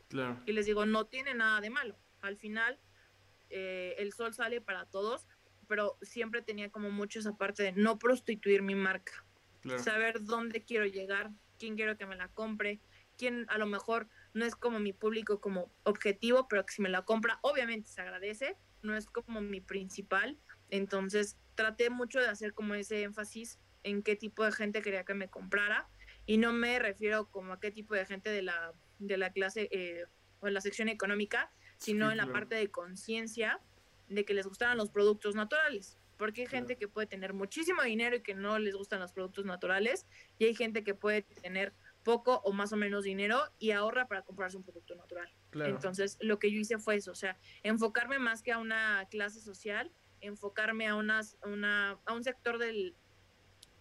[0.07, 0.39] Claro.
[0.45, 1.97] Y les digo, no tiene nada de malo.
[2.21, 2.79] Al final,
[3.49, 5.27] eh, el sol sale para todos,
[5.67, 9.25] pero siempre tenía como mucho esa parte de no prostituir mi marca.
[9.61, 9.81] Claro.
[9.81, 11.31] Saber dónde quiero llegar,
[11.61, 12.81] quién quiero que me la compre,
[13.19, 16.89] quién a lo mejor no es como mi público como objetivo, pero que si me
[16.89, 20.39] la compra, obviamente se agradece, no es como mi principal.
[20.71, 25.13] Entonces, traté mucho de hacer como ese énfasis en qué tipo de gente quería que
[25.13, 25.87] me comprara
[26.25, 29.69] y no me refiero como a qué tipo de gente de la, de la clase
[29.71, 30.05] eh,
[30.39, 32.33] o en la sección económica, sino Sí, en la claro.
[32.33, 33.59] parte de conciencia
[34.09, 35.99] de que les gustaran los productos naturales.
[36.21, 39.43] Porque hay gente que puede tener muchísimo dinero y que no les gustan los productos
[39.43, 40.05] naturales,
[40.37, 44.21] y hay gente que puede tener poco o más o menos dinero y ahorra para
[44.21, 45.27] comprarse un producto natural.
[45.49, 45.73] Claro.
[45.73, 49.41] Entonces, lo que yo hice fue eso, o sea, enfocarme más que a una clase
[49.41, 52.93] social, enfocarme a, unas, una, a un sector del,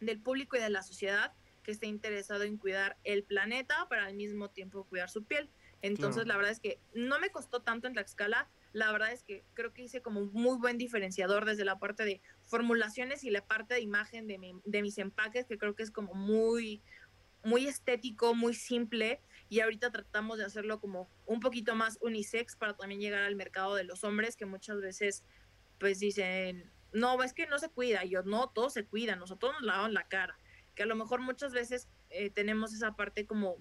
[0.01, 4.15] del público y de la sociedad que esté interesado en cuidar el planeta para al
[4.15, 5.51] mismo tiempo cuidar su piel.
[5.83, 6.29] Entonces, Claro.
[6.29, 9.73] la verdad es que no me costó tanto en Tlaxcala, la verdad es que creo
[9.73, 13.75] que hice como un muy buen diferenciador desde la parte de formulaciones y la parte
[13.75, 16.83] de imagen de, mi- de mis empaques, que creo que es como muy,
[17.43, 22.77] muy estético, muy simple, y ahorita tratamos de hacerlo como un poquito más unisex para
[22.77, 25.25] también llegar al mercado de los hombres, que muchas veces
[25.79, 29.53] pues dicen, no, es que no se cuida, y yo no, todos se cuidan, nosotros
[29.55, 30.39] nos lavamos la cara,
[30.75, 33.57] que a lo mejor muchas veces eh, tenemos esa parte como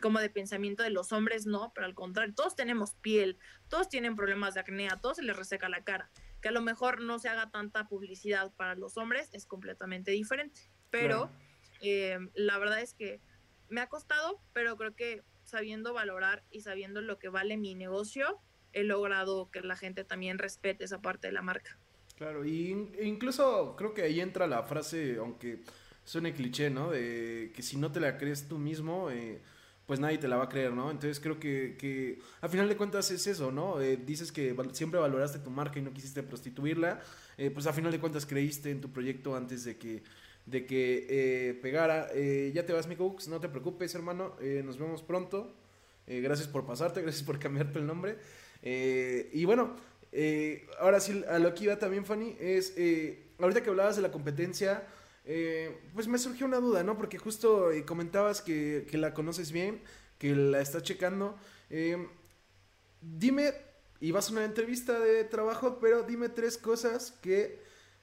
[0.00, 3.38] como de pensamiento de los hombres, no, pero al contrario, todos tenemos piel,
[3.68, 6.10] todos tienen problemas de acné, a todos se les reseca la cara.
[6.40, 10.60] Que a lo mejor no se haga tanta publicidad para los hombres es completamente diferente.
[10.90, 11.32] Pero Claro.
[11.82, 13.20] eh, la verdad es que
[13.68, 18.40] me ha costado, pero creo que sabiendo valorar y sabiendo lo que vale mi negocio,
[18.72, 21.78] he logrado que la gente también respete esa parte de la marca.
[22.16, 25.62] Claro, y e incluso creo que ahí entra la frase, aunque
[26.04, 26.90] suene cliché, ¿no?
[26.90, 29.40] De que si no te la crees tú mismo, eh,
[29.90, 30.88] pues nadie te la va a creer, ¿no?
[30.88, 33.80] Entonces creo que, a final de cuentas es eso, ¿no?
[33.80, 37.00] Eh, dices que siempre valoraste tu marca y no quisiste prostituirla,
[37.36, 40.04] eh, pues a final de cuentas creíste en tu proyecto antes de que,
[40.46, 42.06] de que eh, pegara.
[42.14, 45.56] Eh, ya te vas, mi Cooks, no te preocupes, hermano, nos vemos pronto.
[46.06, 48.16] Gracias por pasarte, gracias por cambiarte el nombre.
[48.62, 49.74] Y bueno,
[50.78, 52.76] ahora sí, a lo que iba también, Fanny, es,
[53.40, 54.86] ahorita que hablabas de la competencia,
[55.24, 56.96] eh, pues me surgió una duda, ¿no?
[56.96, 59.82] Porque justo eh, comentabas que, que la conoces bien,
[60.18, 61.36] que la estás checando.
[61.70, 62.06] Eh,
[63.00, 63.52] dime,
[64.00, 67.60] y vas a una entrevista de trabajo, pero dime tres cosas que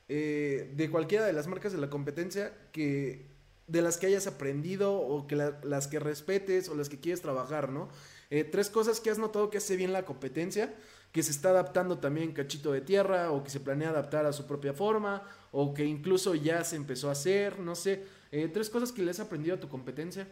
[0.10, 3.26] eh, de cualquiera de las marcas de la competencia que
[3.68, 7.22] de las que hayas aprendido o que la- las que respetes o las que quieres
[7.22, 7.90] trabajar, ¿no?
[8.30, 10.74] Eh, tres cosas que has notado que hace bien la competencia,
[11.12, 14.46] que se está adaptando también cachito de tierra o que se planea adaptar a su
[14.46, 18.06] propia forma o que incluso ya se empezó a hacer, no sé.
[18.32, 20.28] Eh, tres cosas que le has aprendido a tu competencia.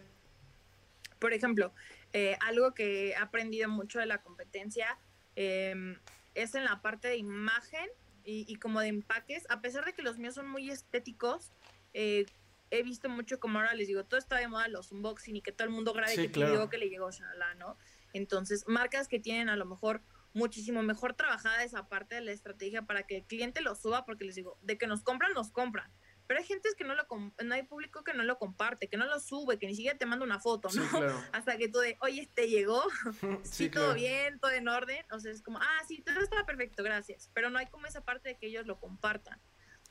[1.19, 1.73] Por ejemplo,
[2.13, 4.97] eh, algo que he aprendido mucho de la competencia
[5.35, 5.97] eh,
[6.35, 7.89] es en la parte de imagen
[8.23, 9.45] y, y como de empaques.
[9.49, 11.51] A pesar de que los míos son muy estéticos,
[11.93, 12.25] eh,
[12.71, 15.51] he visto mucho como ahora les digo, todo está de moda los unboxing y que
[15.51, 16.51] todo el mundo grabe Sí, que claro.
[16.51, 17.77] pidió, que le llegó, shalala, ¿no?
[18.13, 20.01] Entonces, marcas que tienen a lo mejor
[20.35, 24.25] muchísimo mejor trabajada esa parte de la estrategia para que el cliente lo suba, porque
[24.25, 25.91] les digo, de que nos compran, nos compran.
[26.27, 27.05] Pero hay gente que no lo,
[27.43, 30.05] no hay público que no lo comparte, que no lo sube, que ni siquiera te
[30.05, 30.89] manda una foto, Sí, ¿no?
[30.89, 31.23] claro.
[31.33, 32.83] Hasta que tú de, oye, te llegó,
[33.43, 33.99] sí, sí, todo claro.
[33.99, 35.05] bien, todo en orden.
[35.11, 37.29] O sea, es como, ah, sí, todo está perfecto, gracias.
[37.33, 39.39] Pero no hay como esa parte de que ellos lo compartan.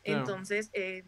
[0.02, 0.20] Claro.
[0.20, 1.04] Entonces, eh,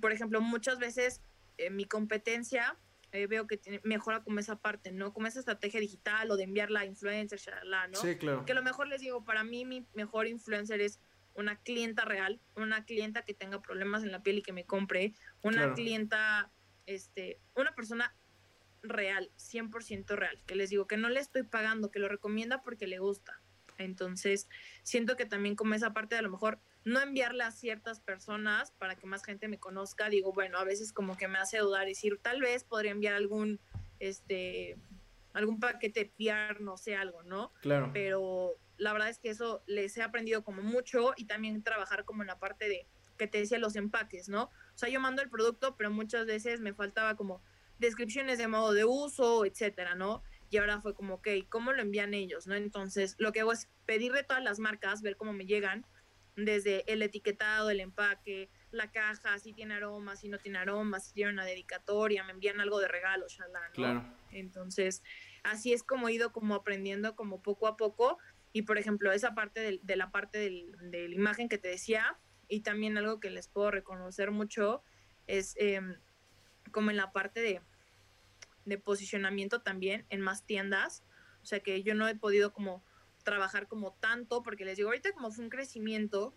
[0.00, 1.20] por ejemplo, muchas veces
[1.58, 2.76] eh, mi competencia
[3.12, 5.12] eh, veo que tiene, mejora como esa parte, ¿no?
[5.12, 7.98] Como esa estrategia digital o de enviarla a influencers, shalala, ¿no?
[8.00, 8.44] Sí, claro.
[8.44, 10.98] Que a lo mejor les digo, para mí mi mejor influencer es
[11.34, 15.14] una clienta real, una clienta que tenga problemas en la piel y que me compre,
[15.42, 15.74] una Claro.
[15.74, 16.50] clienta,
[16.86, 18.14] este, una persona
[18.82, 22.86] real, 100% real, que les digo que no le estoy pagando, que lo recomienda porque
[22.86, 23.40] le gusta.
[23.78, 24.48] Entonces,
[24.82, 28.72] siento que también como esa parte de a lo mejor no enviarle a ciertas personas
[28.72, 31.86] para que más gente me conozca, digo, bueno, a veces como que me hace dudar
[31.86, 33.60] y decir, tal vez podría enviar algún,
[34.00, 34.76] este,
[35.32, 37.52] algún paquete PR, no sé, algo, ¿no?
[37.60, 37.90] Claro.
[37.92, 42.22] pero la verdad es que eso les he aprendido como mucho y también trabajar como
[42.22, 44.44] en la parte de que te decía los empaques, ¿no?
[44.44, 47.40] O sea, yo mando el producto, pero muchas veces me faltaba como
[47.78, 50.22] descripciones de modo de uso, etcétera, ¿no?
[50.50, 52.54] Y ahora fue como, ok, ¿cómo lo envían ellos, no?
[52.54, 55.86] Entonces, lo que hago es pedirle todas las marcas, ver cómo me llegan,
[56.36, 61.12] desde el etiquetado, el empaque, la caja, si tiene aroma, si no tiene aroma, si
[61.12, 63.74] tiene una dedicatoria, me envían algo de regalo, shalá, ¿no?
[63.74, 64.04] Claro.
[64.30, 65.02] Entonces,
[65.42, 68.18] así es como he ido como aprendiendo como poco a poco.
[68.54, 71.68] Y por ejemplo, esa parte del- de, la parte del- de la imagen que te
[71.68, 72.18] decía,
[72.48, 74.82] y también algo que les puedo reconocer mucho,
[75.26, 75.96] es em,
[76.70, 77.60] como en la parte de,
[78.64, 81.04] de posicionamiento también en más tiendas.
[81.42, 82.84] O sea que yo no he podido como
[83.22, 86.34] trabajar como tanto, porque les digo, ahorita como fue un crecimiento,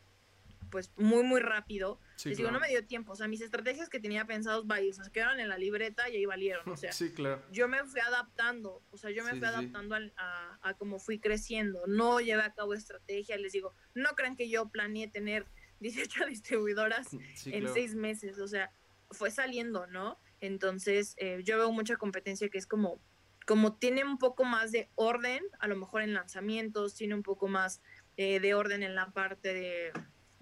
[0.70, 2.00] pues muy, muy rápido.
[2.24, 3.14] Les digo, no me dio tiempo.
[3.14, 6.26] O sea, mis estrategias que tenía pensados, vaya, se quedaron en la libreta y ahí
[6.26, 6.68] valieron.
[6.70, 7.42] O sea, sí, claro.
[7.52, 8.84] yo me fui adaptando.
[8.92, 11.82] O sea, yo me fui adaptando a, a, cómo fui creciendo.
[11.88, 13.38] No llevé a cabo estrategia.
[13.38, 15.46] Les digo, no crean que yo planeé tener
[15.80, 17.08] 18 distribuidoras
[17.46, 18.40] en seis meses.
[18.40, 18.72] O sea,
[19.12, 20.20] fue saliendo, ¿no?
[20.42, 23.00] Entonces, eh, yo veo mucha competencia que es como,
[23.46, 27.48] como tiene un poco más de orden, a lo mejor en lanzamientos, tiene un poco
[27.48, 27.82] más
[28.18, 29.92] eh, de orden en la parte de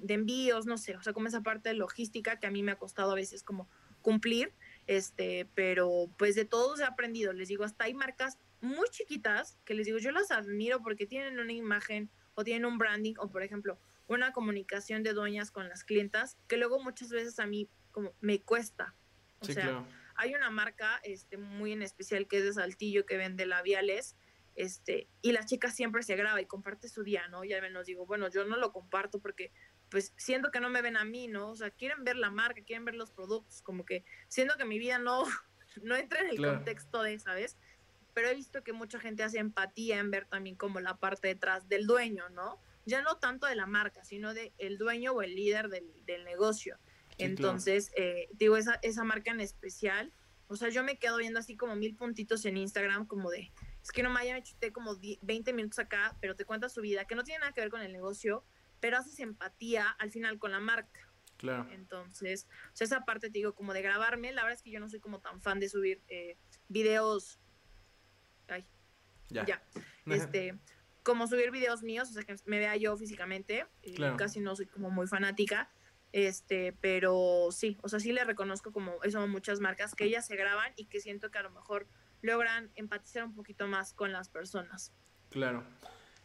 [0.04, 2.74] de envíos, no sé, o sea, como esa parte de logística que a mí me
[2.74, 3.70] ha costado a veces como
[4.02, 4.52] cumplir,
[4.86, 9.74] este, pero pues de todos he aprendido, les digo, hasta hay marcas muy chiquitas que
[9.74, 13.44] les digo, yo las admiro porque tienen una imagen o tienen un branding o por
[13.44, 18.14] ejemplo, una comunicación de dueñas con las clientas que luego muchas veces a mí como
[18.20, 18.94] me cuesta.
[19.40, 19.86] O sea,
[20.24, 24.16] hay una marca este muy en especial que es de Saltillo que vende labiales
[24.56, 27.44] este, y la chica siempre se graba y comparte su día, ¿no?
[27.44, 29.52] Y al menos digo, bueno, yo no lo comparto porque
[29.90, 31.50] pues siento que no me ven a mí, ¿no?
[31.50, 34.80] O sea, quieren ver la marca, quieren ver los productos, como que siento que mi
[34.80, 35.24] vida no,
[35.84, 37.58] no entra en el contexto de, ¿sabes?
[38.14, 41.68] Pero he visto que mucha gente hace empatía en ver también como la parte detrás
[41.68, 42.62] del dueño, ¿no?
[42.86, 46.78] Ya no tanto de la marca, sino de el dueño o el líder del, negocio.
[47.18, 50.12] Entonces, eh, digo, esa, esa marca en especial,
[50.48, 53.52] o sea, yo me quedo viendo así como mil puntitos en Instagram, como de,
[53.82, 57.06] es que no me haya chuté como 20 minutos acá, pero te cuenta su vida,
[57.06, 58.44] que no tiene nada que ver con el negocio,
[58.80, 61.10] pero haces empatía al final con la marca.
[61.38, 61.68] Claro.
[61.72, 64.80] Entonces, o sea, esa parte te digo, como de grabarme, la verdad es que yo
[64.80, 66.38] no soy como tan fan de subir eh,
[66.68, 67.40] videos.
[68.48, 68.66] Ay,
[69.30, 69.46] ya.
[69.46, 69.64] ya.
[70.06, 70.60] Este,
[71.02, 73.66] como subir videos míos, o sea, que me vea yo físicamente.
[73.82, 75.72] Eh, casi no soy como muy fanática.
[76.14, 80.36] Este, pero sí, o sea, sí le reconozco como eso muchas marcas que ellas se
[80.36, 81.88] graban y que siento que a lo mejor
[82.22, 84.94] logran empatizar un poquito más con las personas.
[85.30, 85.64] Claro.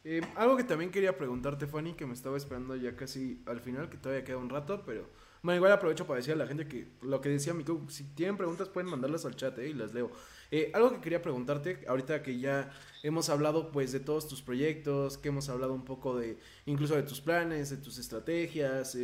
[0.05, 3.89] Eh, algo que también quería preguntarte, Fanny, que me estaba esperando ya casi al final,
[3.89, 5.09] que todavía queda un rato, pero
[5.43, 8.37] bueno, igual aprovecho para decir a la gente que lo que decía Mico, si tienen
[8.37, 10.11] preguntas pueden mandarlas al chat eh, y las leo.
[10.51, 12.71] Eh, algo que quería preguntarte, ahorita que ya
[13.03, 17.03] hemos hablado pues de todos tus proyectos, que hemos hablado un poco de incluso de
[17.03, 18.97] tus planes, de tus estrategias,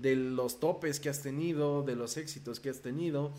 [0.00, 3.32] de los topes que has tenido, de los éxitos que has tenido.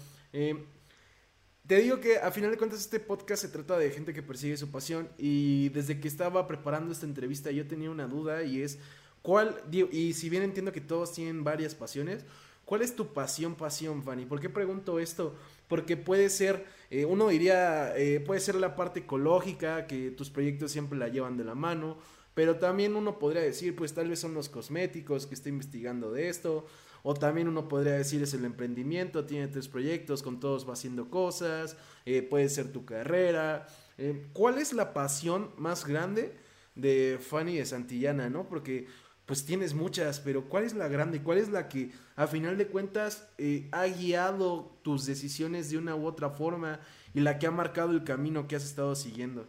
[1.68, 4.58] Te digo que a final de cuentas este podcast se trata de gente que persigue
[4.58, 8.80] su pasión y desde que estaba preparando esta entrevista yo tenía una duda y es
[9.22, 12.26] cuál, y si bien entiendo que todos tienen varias pasiones,
[12.66, 14.26] ¿cuál es tu pasión, pasión, Fanny?
[14.26, 15.36] ¿Por qué pregunto esto?
[15.68, 20.72] Porque puede ser, eh, uno diría, eh, puede ser la parte ecológica, que tus proyectos
[20.72, 22.00] siempre la llevan de la mano,
[22.34, 26.30] pero también uno podría decir, pues tal vez son los cosméticos que está investigando de
[26.30, 26.66] esto,
[27.04, 31.10] o también uno podría decir es el emprendimiento, tiene tres proyectos, con todos va haciendo
[31.10, 33.68] cosas, eh, puede ser tu carrera.
[33.98, 36.36] Eh, ¿Cuál es la pasión más grande
[36.76, 38.48] de Fanny de Santillana, no?
[38.48, 38.88] Porque
[39.26, 41.24] pues tienes muchas, pero ¿cuál es la grande?
[41.24, 45.96] ¿Cuál es la que a final de cuentas eh, ha guiado tus decisiones de una
[45.96, 46.82] u otra forma
[47.14, 49.48] y la que ha marcado el camino que has estado siguiendo?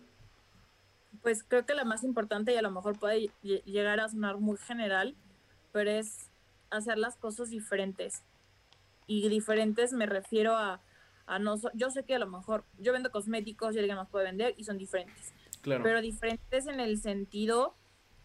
[1.20, 4.56] Pues creo que la más importante y a lo mejor puede llegar a sonar muy
[4.56, 5.14] general,
[5.72, 6.30] pero es
[6.70, 8.22] hacer las cosas diferentes.
[9.06, 10.80] Y diferentes me refiero a,
[11.26, 14.24] a no, yo sé que a lo mejor yo vendo cosméticos y alguien nos puede
[14.24, 15.32] vender y son diferentes.
[15.60, 15.82] Claro.
[15.84, 17.74] Pero diferentes en el sentido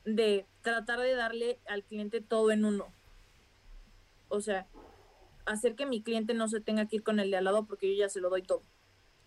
[0.05, 2.88] de tratar de darle al cliente todo en uno.
[4.29, 4.67] O sea,
[5.45, 7.89] hacer que mi cliente no se tenga que ir con el de al lado porque
[7.89, 8.61] yo ya se lo doy todo.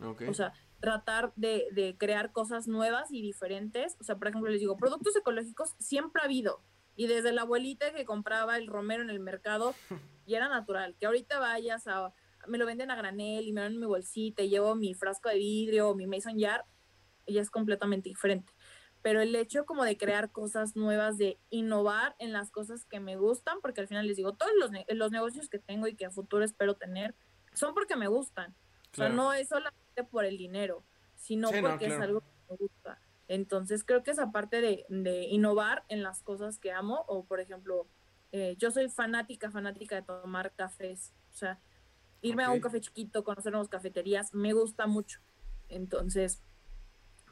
[0.00, 3.96] O sea, tratar de, de, crear cosas nuevas y diferentes.
[4.00, 6.62] O sea, por ejemplo, les digo, productos ecológicos siempre ha habido.
[6.96, 9.74] Y desde la abuelita que compraba el romero en el mercado
[10.26, 10.96] y era natural.
[10.98, 12.12] Que ahorita vayas a,
[12.46, 15.36] me lo venden a granel y me dan mi bolsita y llevo mi frasco de
[15.36, 16.64] vidrio o mi mason jar,
[17.26, 18.52] y es completamente diferente.
[19.02, 23.16] Pero el hecho como de crear cosas nuevas, de innovar en las cosas que me
[23.16, 26.10] gustan, porque al final les digo, todos los, los negocios que tengo y que a
[26.10, 27.14] futuro espero tener,
[27.54, 28.54] son porque me gustan.
[28.92, 30.84] O sea, no es solamente por el dinero,
[31.16, 33.00] sino porque es algo que me gusta.
[33.28, 37.40] Entonces creo que esa parte de, de innovar en las cosas que amo, o por
[37.40, 37.86] ejemplo,
[38.32, 41.60] eh, yo soy fanática, fanática de tomar cafés, o sea,
[42.22, 45.20] irme a un café chiquito, conocer nuevas cafeterías, me gusta mucho.
[45.68, 46.42] Entonces,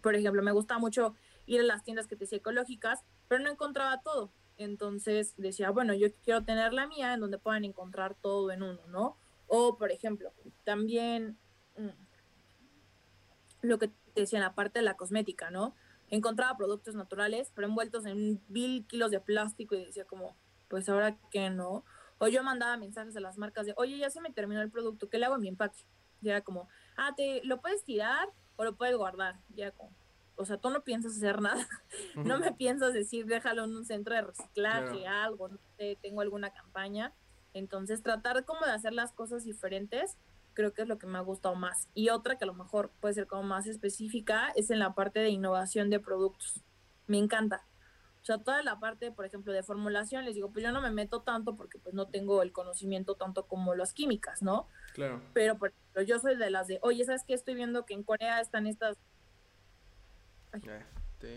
[0.03, 1.15] por ejemplo, me gusta mucho
[1.47, 4.33] ir a las tiendas que te decía ecológicas, pero no encontraba todo.
[4.57, 8.87] Entonces decía, bueno, yo quiero tener la mía en donde puedan encontrar todo en uno,
[8.89, 9.17] ¿no?
[9.47, 10.33] O, por ejemplo,
[10.65, 11.39] también
[11.77, 11.89] mm,
[13.63, 15.75] lo que te decía en la parte de la cosmética, ¿no?
[16.11, 20.37] encontraba productos naturales, pero envueltos en mil kilos de plástico y decía como,
[20.69, 21.85] pues ahora que no.
[22.19, 25.09] O yo mandaba mensajes a las marcas de, oye, ya se me terminó el producto,
[25.09, 25.85] ¿qué le hago a mi empaque?
[26.21, 29.37] Y era como, ah, te lo puedes tirar o lo puedes guardar.
[29.55, 29.93] Y era como,
[30.37, 31.67] o sea, tú no piensas hacer nada.
[32.17, 36.53] no me piensas decir, déjalo en un centro de reciclaje, algo, no sé, tengo alguna
[36.53, 37.13] campaña.
[37.55, 40.17] Entonces, tratar como de hacer las cosas diferentes,
[40.59, 41.89] creo que es lo que me ha gustado más.
[41.95, 45.21] Y otra que a lo mejor puede ser como más específica es en la parte
[45.21, 46.65] de innovación de productos.
[47.07, 47.65] Me encanta.
[48.21, 50.91] O sea, toda la parte, por ejemplo, de formulación, les digo, pues yo no me
[50.91, 54.67] meto tanto porque pues no tengo el conocimiento tanto como las químicas, ¿no?
[54.95, 55.23] Claro.
[55.33, 57.35] Pero, por ejemplo, yo soy de las de, oye, ¿sabes qué?
[57.35, 58.97] Estoy viendo que en Corea están estas...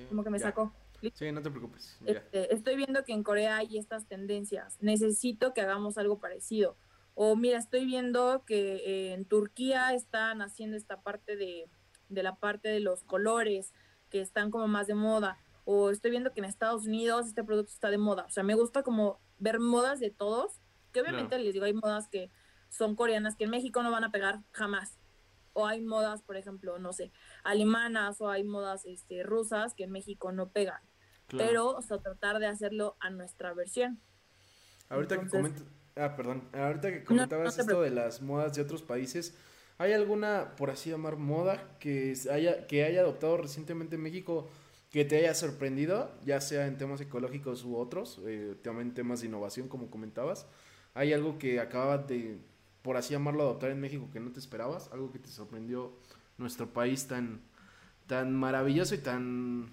[0.10, 0.74] Como que me sacó.
[1.14, 2.00] Sí, no te preocupes.
[2.08, 4.80] Este, estoy viendo que en Corea hay estas tendencias.
[4.82, 6.76] Necesito que hagamos algo parecido.
[7.14, 11.70] O mira, estoy viendo que eh, en Turquía están haciendo esta parte de,
[12.10, 13.74] de la parte de los colores
[14.10, 17.72] que están como más de moda o estoy viendo que en Estados Unidos este producto
[17.72, 18.26] está de moda.
[18.26, 20.60] O sea, me gusta como ver modas de todos,
[20.92, 22.32] que obviamente les digo, hay modas que
[22.70, 24.98] son coreanas que en México no van a pegar jamás.
[25.54, 27.12] O hay modas, por ejemplo, no sé,
[27.44, 30.82] alemanas o hay modas este, rusas que en México no pegan.
[31.28, 34.02] Pero, o sea, tratar de hacerlo a nuestra versión.
[34.90, 35.64] Ahorita que comentas,
[35.96, 39.36] ah, perdón, ahorita que comentabas esto de las modas de otros países,
[39.78, 44.50] ¿hay alguna, por así llamar, moda que haya, que haya adoptado recientemente en México
[44.92, 49.28] que te haya sorprendido, ya sea en temas ecológicos u otros, eh, también temas de
[49.28, 50.46] innovación, como comentabas.
[50.94, 52.38] ¿Hay algo que acabas de,
[52.82, 54.90] por así llamarlo, adoptar en México que no te esperabas?
[54.92, 55.94] ¿Algo que te sorprendió
[56.38, 57.40] nuestro país tan,
[58.06, 59.70] tan maravilloso y tan,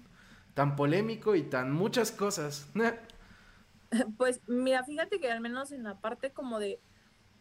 [0.53, 2.69] tan polémico y tan muchas cosas?
[4.17, 6.79] Pues mira, fíjate que al menos en la parte como de,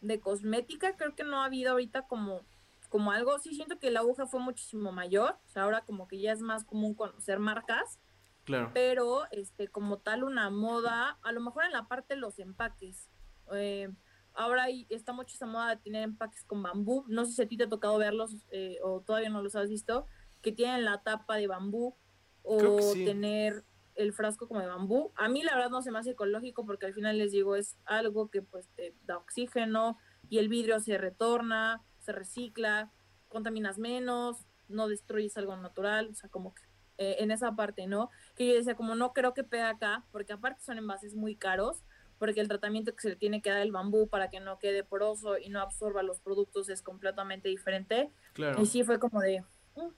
[0.00, 2.42] de cosmética, creo que no ha habido ahorita como
[2.88, 6.18] como algo, sí siento que la aguja fue muchísimo mayor, o sea, ahora como que
[6.18, 8.00] ya es más común conocer marcas,
[8.44, 8.70] claro.
[8.72, 13.10] pero este, como tal una moda, a lo mejor en la parte de los empaques,
[13.52, 13.90] eh,
[14.32, 17.48] ahora hay, está mucho esa moda de tener empaques con bambú, no sé si a
[17.48, 20.06] ti te ha tocado verlos eh, o todavía no los has visto,
[20.40, 21.94] que tienen la tapa de bambú
[22.42, 23.64] o tener
[23.98, 25.12] el frasco como de bambú.
[25.16, 27.76] A mí la verdad no se me hace ecológico porque al final les digo es
[27.84, 29.98] algo que pues te da oxígeno
[30.30, 32.90] y el vidrio se retorna se recicla,
[33.28, 36.62] contaminas menos, no destruyes algo natural, o sea, como que
[36.96, 38.08] eh, en esa parte, ¿no?
[38.34, 41.84] Que yo decía, como no creo que pegue acá, porque aparte son envases muy caros,
[42.18, 44.84] porque el tratamiento que se le tiene que dar al bambú para que no quede
[44.84, 48.10] poroso y no absorba los productos es completamente diferente.
[48.32, 48.62] Claro.
[48.62, 49.44] Y sí fue como de,
[49.76, 49.90] mm".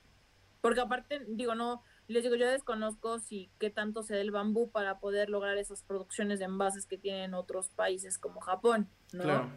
[0.60, 1.80] porque aparte, digo, no,
[2.10, 5.82] les digo, yo desconozco si qué tanto se da el bambú para poder lograr esas
[5.82, 9.22] producciones de envases que tienen otros países como Japón, ¿no?
[9.22, 9.50] Claro.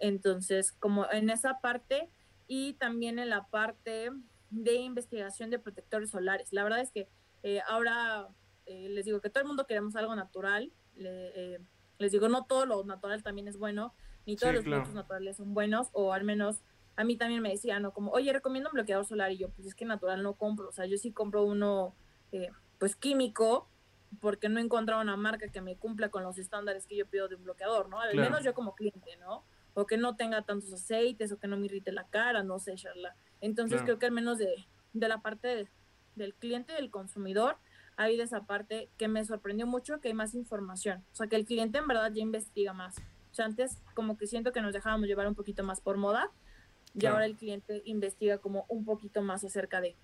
[0.00, 2.10] Entonces, como en esa parte
[2.48, 4.10] y también en la parte
[4.50, 6.52] de investigación de protectores solares.
[6.52, 7.08] La verdad es que
[7.42, 8.28] eh, ahora
[8.66, 10.72] eh, les digo que todo el mundo queremos algo natural.
[10.96, 11.58] Eh,
[11.98, 13.94] les digo, no todo lo natural también es bueno,
[14.26, 16.64] ni todos los productos naturales son buenos, o al menos
[16.96, 17.92] a mí también me decían, ¿no?
[17.92, 20.72] Como, oye, recomiendo un bloqueador solar, y yo, pues es que natural no compro, o
[20.72, 21.94] sea, yo sí compro uno,
[22.78, 23.68] pues químico,
[24.20, 27.28] porque no he encontrado una marca que me cumpla con los estándares que yo pido
[27.28, 28.00] de un bloqueador, ¿no?
[28.00, 29.44] Al menos yo como cliente, ¿no?
[29.74, 32.74] o que no tenga tantos aceites o que no me irrite la cara, no sé,
[32.76, 33.14] charla.
[33.40, 34.64] Entonces creo que al menos de,
[34.94, 35.68] la parte
[36.14, 37.56] del cliente, del consumidor,
[37.96, 41.04] hay de esa parte que me sorprendió mucho que hay más información.
[41.12, 42.98] O sea, que el cliente en verdad ya investiga más.
[42.98, 46.30] O sea, antes como que siento que nos dejábamos llevar un poquito más por moda
[46.94, 49.96] y ahora el cliente investiga como un poquito más acerca de.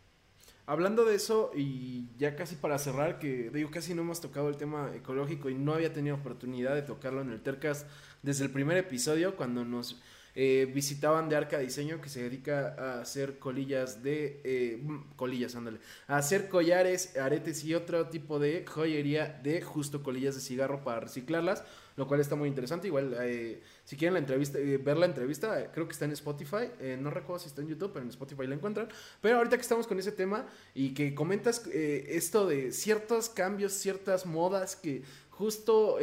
[0.66, 4.56] Hablando de eso, y ya casi para cerrar, que digo, casi no hemos tocado el
[4.56, 7.86] tema ecológico y no había tenido oportunidad de tocarlo en el Tercas
[8.22, 10.00] desde el primer episodio, cuando nos
[10.34, 14.40] eh, visitaban de Arca Diseño, que se dedica a hacer colillas de.
[14.44, 15.80] Eh, mm, colillas, ándale.
[16.06, 21.00] A hacer collares, aretes y otro tipo de joyería de justo colillas de cigarro para
[21.00, 21.64] reciclarlas,
[21.96, 22.88] lo cual está muy interesante.
[22.88, 26.70] Igual, eh, si quieren la entrevista, ver la entrevista, creo que está en Spotify.
[26.98, 28.88] no recuerdo si está en YouTube, pero en Spotify la encuentran.
[29.20, 34.26] Pero ahorita que estamos con ese tema y que comentas esto de ciertos cambios, ciertas
[34.26, 35.98] modas que justo,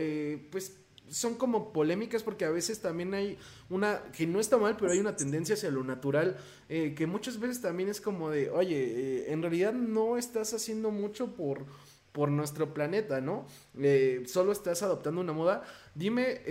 [0.52, 0.74] pues
[1.10, 3.38] son como polémicas porque a veces también hay
[3.70, 6.38] una, que no está mal, pero hay una tendencia hacia lo natural,
[6.70, 10.92] eh, que muchas veces también es como de, oye, eh, en realidad no estás haciendo
[10.92, 11.66] mucho por,
[12.18, 13.46] por nuestro planeta, ¿no?
[13.80, 15.62] Eh, solo estás adoptando una moda.
[15.94, 16.42] Dime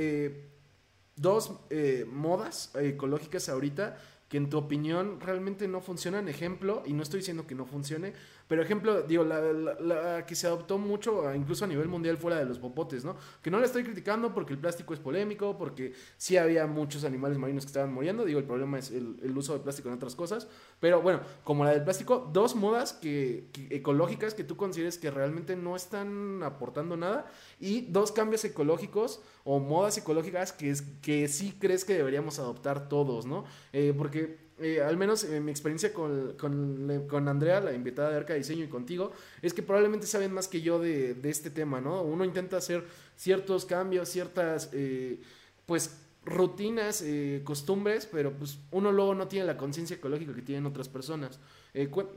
[1.16, 1.58] dos
[2.06, 3.98] modas ecológicas ahorita
[4.28, 6.28] que en tu opinión realmente no funcionan.
[6.28, 8.12] Ejemplo, y no estoy diciendo que no funcione,
[8.49, 12.44] pero ejemplo, digo, la, que se adoptó mucho, incluso a nivel mundial, fue la de
[12.44, 13.16] los popotes, ¿no?
[13.42, 17.38] Que no la estoy criticando porque el plástico es polémico, porque sí había muchos animales
[17.38, 18.24] marinos que estaban muriendo.
[18.24, 20.47] Digo, el problema es el, uso de plástico en otras cosas.
[20.78, 25.57] Pero bueno, como la del plástico, dos modas que, ecológicas que tú consideres que realmente
[25.57, 27.26] no están aportando nada.
[27.59, 32.88] Y dos cambios ecológicos o modas ecológicas que, es, que sí crees que deberíamos adoptar
[32.88, 33.44] todos, ¿no?
[33.72, 38.34] Eh, porque eh, al menos en mi experiencia con, con, Andrea, la invitada de Arca
[38.34, 42.02] Diseño y contigo, es que probablemente saben más que yo de, de este tema, ¿no?
[42.02, 42.84] Uno intenta hacer
[43.16, 45.20] ciertos cambios, ciertas, eh,
[45.66, 50.66] pues, rutinas, eh, costumbres, pero pues uno luego no tiene la conciencia ecológica que tienen
[50.66, 51.38] otras personas.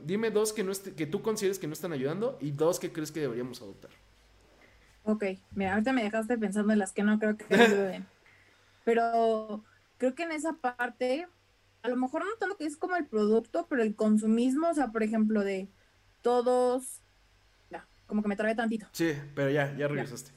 [0.04, 3.12] dime dos que, no que tú consideres que no están ayudando y dos que crees
[3.12, 3.90] que deberíamos adoptar.
[5.04, 5.24] Ok,
[5.54, 8.06] mira, ahorita me dejaste pensando en las que no creo que ayuden.
[8.84, 9.62] pero
[9.98, 11.28] creo que en esa parte
[11.82, 14.88] a lo mejor no tanto que es como el producto, pero el consumismo, o sea,
[14.88, 15.68] por ejemplo, de
[16.22, 17.00] todos,
[17.70, 18.86] ya, como que me trae tantito.
[18.92, 20.32] Sí, pero ya, ya regresaste.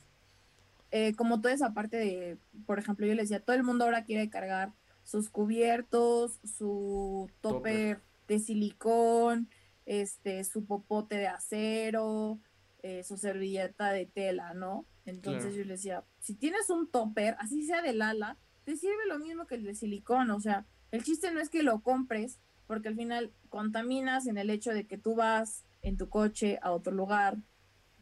[0.91, 4.05] Eh, como toda esa parte de, por ejemplo, yo les decía, todo el mundo ahora
[4.05, 4.73] quiere cargar
[5.03, 9.49] sus cubiertos, su topper, de silicón,
[9.85, 12.39] este, su popote de acero,
[12.83, 14.85] eh, su servilleta de tela, ¿no?
[15.05, 19.19] Entonces yo les decía, si tienes un topper, así sea de lala, te sirve lo
[19.19, 22.87] mismo que el de silicón, o sea, el chiste no es que lo compres, porque
[22.87, 26.93] al final contaminas en el hecho de que tú vas en tu coche a otro
[26.93, 27.37] lugar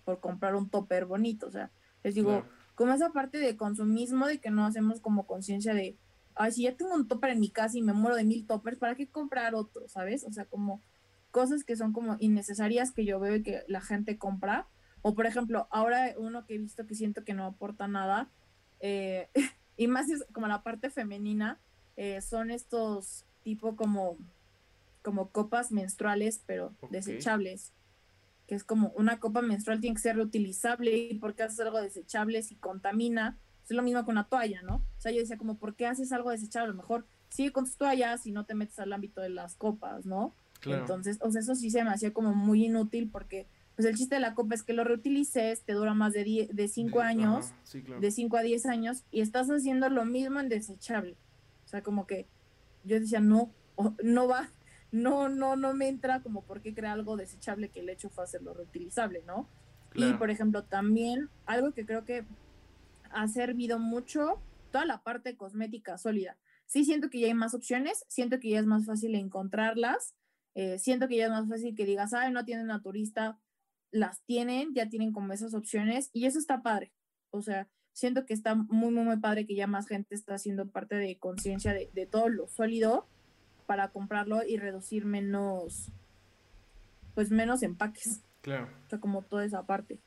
[0.03, 1.47] por comprar un topper bonito.
[1.47, 1.71] O sea,
[2.03, 2.43] les digo,
[2.75, 5.97] como esa parte de consumismo, de que no hacemos como conciencia de,
[6.35, 8.77] ay, si ya tengo un topper en mi casa y me muero de mil toppers,
[8.77, 9.87] ¿para qué comprar otro?
[9.87, 10.25] ¿Sabes?
[10.25, 10.81] O sea, como
[11.31, 14.67] cosas que son como innecesarias que yo veo y que la gente compra.
[15.01, 18.29] O por ejemplo, ahora uno que he visto que siento que no aporta nada,
[18.81, 19.29] eh,
[19.77, 21.57] y más es como la parte femenina,
[22.01, 24.17] eh, son estos tipo como,
[25.03, 27.73] como copas menstruales, pero desechables.
[28.47, 32.41] Que es como una copa menstrual tiene que ser reutilizable y porque haces algo desechable
[32.41, 33.37] si contamina.
[33.63, 34.77] Es lo mismo con una toalla, ¿no?
[34.77, 36.69] O sea, yo decía como, ¿por qué haces algo desechable?
[36.69, 39.53] A lo mejor sigue con tus toallas y no te metes al ámbito de las
[39.55, 40.33] copas, ¿no?
[40.65, 43.45] Entonces, o sea, eso sí se me hacía como muy inútil porque
[43.75, 46.67] pues el chiste de la copa es que lo reutilices, te dura más de, de
[46.67, 47.53] 5 años,
[47.99, 51.15] de 5 a 10 años, y estás haciendo lo mismo en desechable.
[51.71, 52.27] O sea, como que
[52.83, 53.49] yo decía, no,
[54.03, 54.51] no va,
[54.91, 58.25] no, no, no me entra como por qué crea algo desechable que el hecho fue
[58.25, 59.47] hacerlo reutilizable, ¿no?
[59.95, 62.25] Y por ejemplo, también algo que creo que
[63.09, 66.37] ha servido mucho, toda la parte cosmética sólida.
[66.65, 70.13] Sí siento que ya hay más opciones, siento que ya es más fácil encontrarlas,
[70.55, 73.39] eh, siento que ya es más fácil que digas, ay, no tienen naturista,
[73.91, 76.91] las tienen, ya tienen como esas opciones y eso está padre.
[77.29, 80.67] O sea, siento que está muy, muy, muy padre que ya más gente está haciendo
[80.67, 83.07] parte de conciencia de, todo lo sólido
[83.65, 85.91] para comprarlo y reducir menos,
[87.13, 88.21] pues menos empaques.
[88.41, 88.69] Claro.
[88.85, 89.99] O sea, como toda esa parte.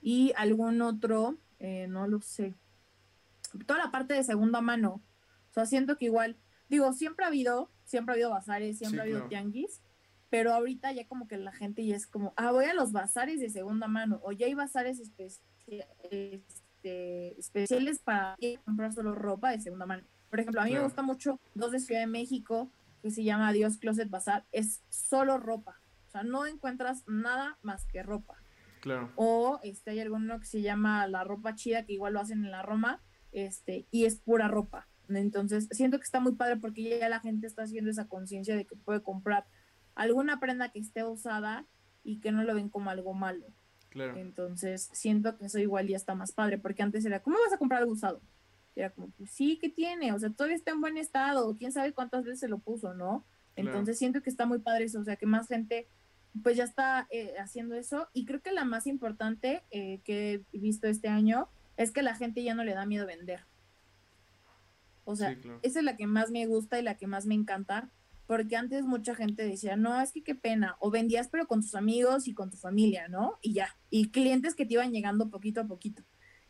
[0.00, 2.54] Y algún otro, eh, no lo sé.
[3.66, 5.00] Toda la parte de segunda mano.
[5.50, 6.36] O sea, siento que igual,
[6.68, 9.80] digo, siempre ha habido, siempre ha habido bazares, siempre ha habido tianguis,
[10.30, 13.40] pero ahorita ya como que la gente ya es como, ah, voy a los bazares
[13.40, 16.42] de segunda mano, o ya hay bazares especiales
[16.78, 20.04] este, especiales para comprar solo ropa de segunda mano.
[20.30, 22.70] Por ejemplo, a mí me gusta mucho dos de Ciudad de México
[23.02, 25.80] que se llama Dios Closet Bazar, es solo ropa.
[26.06, 28.36] O sea, no encuentras nada más que ropa.
[28.80, 29.10] Claro.
[29.16, 32.50] O este, hay alguno que se llama La Ropa Chida, que igual lo hacen en
[32.50, 33.00] la Roma,
[33.32, 34.88] este, y es pura ropa.
[35.08, 38.66] Entonces, siento que está muy padre porque ya la gente está haciendo esa conciencia de
[38.66, 39.46] que puede comprar
[39.94, 41.66] alguna prenda que esté usada
[42.04, 43.46] y que no lo ven como algo malo.
[43.94, 47.58] Entonces, siento que eso igual ya está más padre, porque antes era, ¿cómo vas a
[47.58, 48.20] comprar algo usado?
[48.76, 50.12] Era como, pues sí, ¿qué tiene?
[50.12, 53.24] O sea, todavía está en buen estado, quién sabe cuántas veces se lo puso, ¿no?
[53.56, 55.88] Entonces, siento que está muy padre eso, o sea, que más gente
[56.42, 58.08] pues ya está eh, haciendo eso.
[58.12, 62.14] Y creo que la más importante eh, que he visto este año es que la
[62.14, 63.40] gente ya no le da miedo vender.
[65.04, 67.88] O sea, esa es la que más me gusta y la que más me encanta,
[68.28, 71.74] porque antes mucha gente decía, no, es que qué pena, o vendías pero con tus
[71.74, 73.38] amigos y con tu familia, ¿no?
[73.40, 76.02] Y ya, y clientes que te iban llegando poquito a poquito.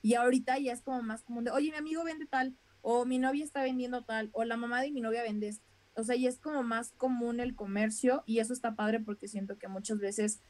[0.02, 3.20] Y ahorita ya es como más común de, oye, mi amigo vende tal, o mi
[3.20, 5.64] novia está vendiendo tal, o la mamá de mi novia vende esto.
[5.94, 9.56] O sea, ya es como más común el comercio y eso está padre porque siento
[9.56, 10.40] que muchas veces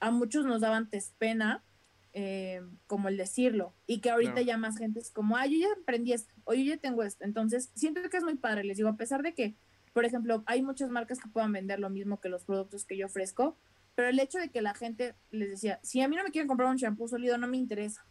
[0.00, 1.64] a muchos nos daba antes pena
[2.12, 5.80] eh, como el decirlo y que ahorita ya más gente es como, ay, yo ya
[5.80, 7.24] aprendí esto, o yo ya tengo esto.
[7.24, 9.56] Entonces, siento que es muy padre, les digo, a pesar de que
[9.92, 13.06] por ejemplo, hay muchas marcas que puedan vender lo mismo que los productos que yo
[13.06, 13.56] ofrezco,
[13.94, 16.48] pero el hecho de que la gente les decía, si a mí no me quieren
[16.48, 18.06] comprar un shampoo sólido, no me interesa,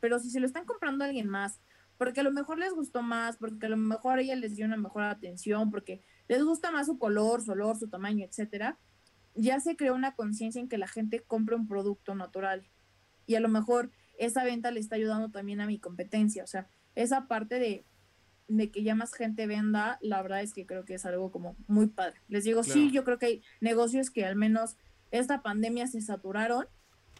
[0.00, 1.60] pero si se lo están comprando a alguien más,
[1.98, 4.76] porque a lo mejor les gustó más, porque a lo mejor ella les dio una
[4.76, 8.78] mejor atención, porque les gusta más su color, su olor, su tamaño, etcétera,
[9.34, 12.68] ya se creó una conciencia en que la gente compre un producto natural.
[13.26, 16.44] Y a lo mejor esa venta le está ayudando también a mi competencia.
[16.44, 17.84] O sea, esa parte de
[18.48, 21.56] de que ya más gente venda, la verdad es que creo que es algo como
[21.66, 22.20] muy padre.
[22.28, 24.76] Les digo, sí, yo creo que hay negocios que al menos
[25.10, 26.66] esta pandemia se saturaron,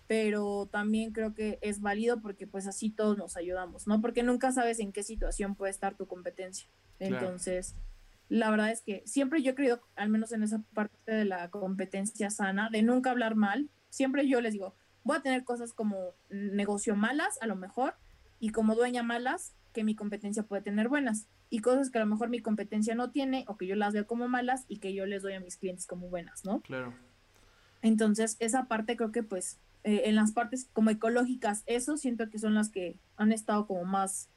[0.06, 4.00] pero también creo que es válido porque pues así todos nos ayudamos, ¿no?
[4.00, 6.68] Porque nunca sabes en qué situación puede estar tu competencia.
[6.98, 7.74] Entonces,
[8.28, 11.50] la verdad es que siempre yo he creído, al menos en esa parte de la
[11.50, 13.68] competencia sana, de nunca hablar mal.
[13.90, 17.94] Siempre yo les digo, voy a tener cosas como negocio malas, a lo mejor,
[18.40, 21.26] y como dueña malas, que mi competencia puede tener buenas.
[21.50, 24.06] Y cosas que a lo mejor mi competencia no tiene, o que yo las veo
[24.06, 26.60] como malas y que yo les doy a mis clientes como buenas, ¿no?
[26.60, 26.94] Claro.
[27.82, 32.38] Entonces, esa parte creo que pues eh, en las partes como ecológicas, eso siento que
[32.38, 34.28] son las que han estado como más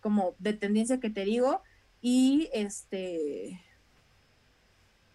[0.00, 1.62] como de tendencia que te digo
[2.00, 3.60] y este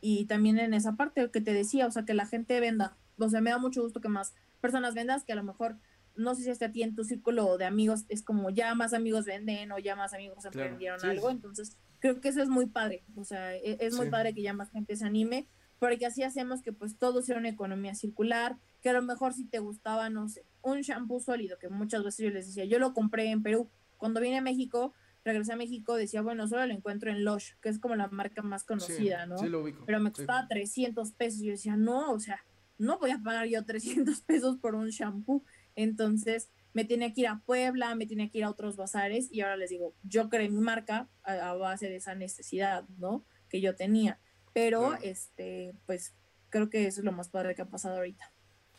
[0.02, 2.96] y también en esa parte que te decía, o sea, que la gente venda.
[3.18, 5.78] O sea, me da mucho gusto que más personas vendas que a lo mejor
[6.16, 8.94] no sé si hasta a ti en tu círculo de amigos es como ya más
[8.94, 13.04] amigos venden o ya más amigos emprendieron algo, entonces creo que eso es muy padre,
[13.16, 15.48] o sea, e, es, muy padre que ya más gente se anime,
[15.80, 19.46] porque así hacemos que pues todo sea una economía circular, que a lo mejor si
[19.46, 22.94] te gustaba, no sé, un shampoo sólido, que muchas veces yo les decía, yo lo
[22.94, 24.94] compré en Perú, cuando vine a México,
[25.26, 28.44] regresé a México, decía, bueno, solo lo encuentro en Lush, que es como la marca
[28.44, 29.40] más conocida, ¿no?
[29.40, 29.84] Sí, lo ubico.
[29.86, 31.42] Pero me costaba 300 pesos.
[31.42, 32.46] Yo decía, no, o sea,
[32.78, 35.44] no voy a pagar yo 300 pesos por un shampoo.
[35.76, 39.42] Entonces me tenía que ir a Puebla, me tenía que ir a otros bazares y
[39.42, 43.26] ahora les digo, yo creé mi marca a, base de esa necesidad, ¿no?
[43.50, 44.20] Que yo tenía.
[44.54, 46.14] Pero, este, pues,
[46.50, 48.32] creo que eso es lo más padre que ha pasado ahorita.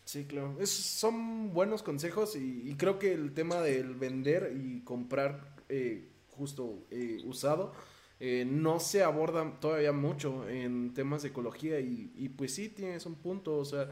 [0.05, 0.59] Sí, claro.
[0.67, 7.23] son buenos consejos y, creo que el tema del vender y comprar eh, justo eh,
[7.25, 7.73] usado
[8.21, 13.05] eh, no se aborda todavía mucho en temas de ecología y, y pues sí, tienes
[13.05, 13.91] un punto, o sea,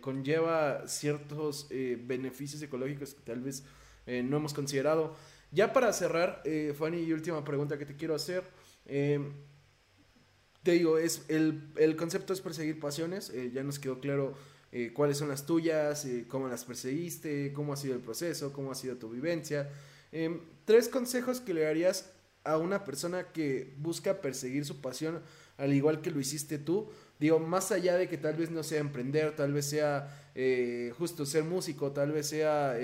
[0.00, 3.64] conlleva ciertos beneficios ecológicos que tal vez
[4.06, 5.14] no hemos considerado.
[5.52, 6.42] Ya para cerrar,
[6.76, 8.44] Fanny, y última pregunta que te quiero hacer.
[8.86, 14.34] te digo, es el, el, concepto es perseguir pasiones, ya nos quedó claro
[14.70, 18.70] eh, cuáles son las tuyas, eh, cómo las perseguiste, cómo ha sido el proceso, cómo
[18.70, 19.70] ha sido tu vivencia.
[20.12, 22.10] Em, tres consejos que le darías
[22.44, 25.22] a una persona que busca perseguir su pasión
[25.56, 26.90] al igual que lo hiciste tú.
[27.18, 31.26] Digo, más allá de que tal vez no sea emprender, tal vez sea eh, justo
[31.26, 32.76] ser músico, tal vez sea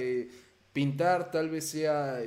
[0.73, 2.21] pintar, tal vez sea,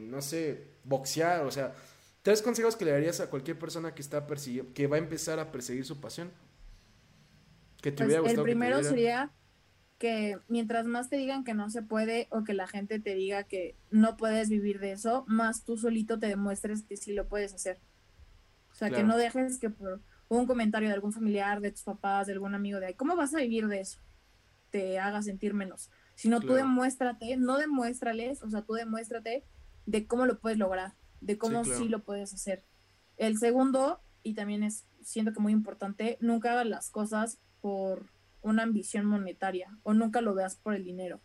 [0.00, 1.74] no sé, boxear, o sea,
[2.22, 4.26] tres consejos que le darías a cualquier persona que está
[4.74, 6.30] que va a empezar a perseguir su pasión.
[7.92, 9.30] Pues, el primero sería
[9.98, 13.44] que mientras más te digan que no se puede o que la gente te diga
[13.44, 17.54] que no puedes vivir de eso, más tú solito te demuestres que sí lo puedes
[17.54, 17.78] hacer.
[18.72, 20.00] O sea, que no dejes que por
[20.38, 23.34] un comentario de algún familiar, de tus papás, de algún amigo de ahí, ¿cómo vas
[23.34, 23.98] a vivir de eso?
[24.70, 25.90] Te haga sentir menos.
[26.14, 29.44] Sino tú demuéstrate, no demuéstrales, o sea, tú demuéstrate
[29.86, 32.64] de cómo lo puedes lograr, de cómo sí, lo puedes hacer.
[33.16, 38.06] El segundo, y también es, siento que muy importante, nunca hagas las cosas por
[38.42, 41.20] una ambición monetaria o nunca lo veas por el dinero.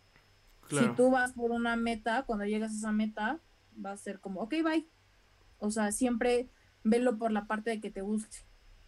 [0.68, 3.40] Si tú vas por una meta, cuando llegas a esa meta,
[3.84, 4.88] va a ser como, ok, bye.
[5.58, 6.48] O sea, siempre
[6.84, 8.38] velo por la parte de que te guste.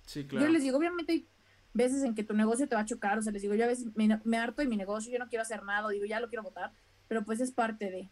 [0.06, 0.46] Sí, claro.
[0.46, 1.28] Yo les digo, obviamente hay
[1.74, 3.68] veces en que tu negocio te va a chocar, o sea, les digo, yo a
[3.68, 6.42] veces me, harto de mi negocio, yo no quiero hacer nada, digo, ya lo quiero
[6.42, 6.72] votar,
[7.08, 8.10] pero pues es parte de,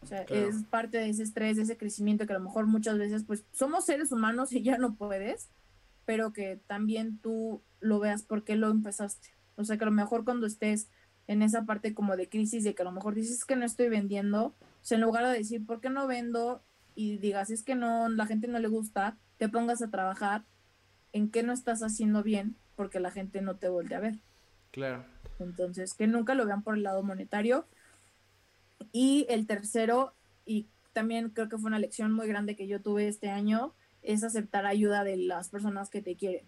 [0.00, 2.98] o sea, es parte de ese estrés, de ese crecimiento que a lo mejor muchas
[2.98, 5.50] veces, pues somos seres humanos y ya no puedes,
[6.04, 9.28] pero que también tú lo veas por qué lo empezaste.
[9.56, 10.88] O sea, que a lo mejor cuando estés
[11.26, 13.88] en esa parte como de crisis, de que a lo mejor dices que no estoy
[13.88, 16.62] vendiendo, o sea, en lugar de decir, ¿por qué no vendo?
[16.94, 20.44] Y digas, es que no, la gente no le gusta, te pongas a trabajar
[21.16, 24.18] en qué no estás haciendo bien, porque la gente no te vuelve a ver.
[24.70, 25.04] Claro.
[25.38, 27.66] Entonces, que nunca lo vean por el lado monetario.
[28.92, 30.12] Y el tercero,
[30.44, 34.22] y también creo que fue una lección muy grande que yo tuve este año, es
[34.22, 36.44] aceptar ayuda de las personas que te quieren.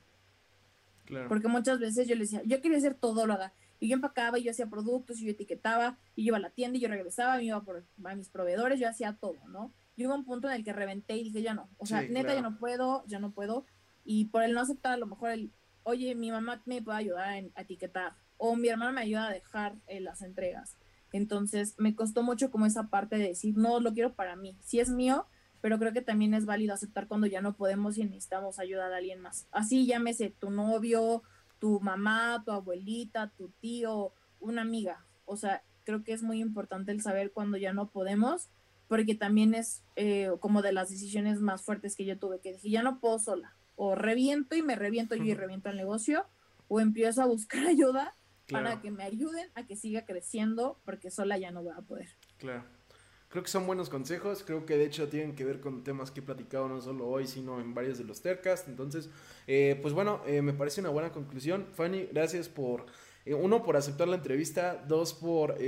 [1.28, 3.54] Porque muchas veces yo le decía, yo quería hacer todo lo haga.
[3.80, 6.50] Y yo empacaba y yo hacía productos y yo etiquetaba y yo iba a la
[6.50, 9.72] tienda y yo regresaba, me iba por, a mis proveedores, yo hacía todo, ¿no?
[9.96, 12.34] Y hubo un punto en el que reventé y dije, ya no, o sea, neta,
[12.34, 13.64] ya no puedo, ya no puedo.
[14.11, 15.53] Y por el no aceptar, a lo mejor el,
[15.83, 19.75] oye, mi mamá me puede ayudar a etiquetar o mi hermana me ayuda a dejar
[19.87, 20.79] eh, las entregas.
[21.13, 24.57] Entonces me costó mucho como esa parte de decir, no, lo quiero para mí.
[24.63, 25.26] Si es mío,
[25.61, 28.97] pero creo que también es válido aceptar cuando ya no podemos y necesitamos ayuda de
[28.97, 29.47] alguien más.
[29.51, 31.22] Así llámese tu novio,
[31.59, 35.05] tu mamá, tu abuelita, tu tío, una amiga.
[35.26, 38.49] O sea, creo que es muy importante el saber cuando ya no podemos,
[38.87, 42.71] porque también es eh, como de las decisiones más fuertes que yo tuve, que dije,
[42.71, 43.58] ya no puedo sola.
[43.80, 46.26] O reviento y me reviento yo y reviento el negocio,
[46.67, 48.17] o empiezo a buscar ayuda
[48.50, 52.09] para que me ayuden a que siga creciendo, porque sola ya no voy a poder.
[52.38, 52.64] Claro.
[53.29, 56.21] Creo que son buenos consejos, creo que de hecho tienen que ver con temas que
[56.21, 58.67] he platicado no solo hoy, sino en varios de los Tercast.
[58.68, 59.11] Entonces,
[59.46, 61.67] eh, pues bueno, eh, me parece una buena conclusión.
[61.75, 62.87] Fanny, gracias por,
[63.26, 65.59] eh, uno, por aceptar la entrevista, dos, por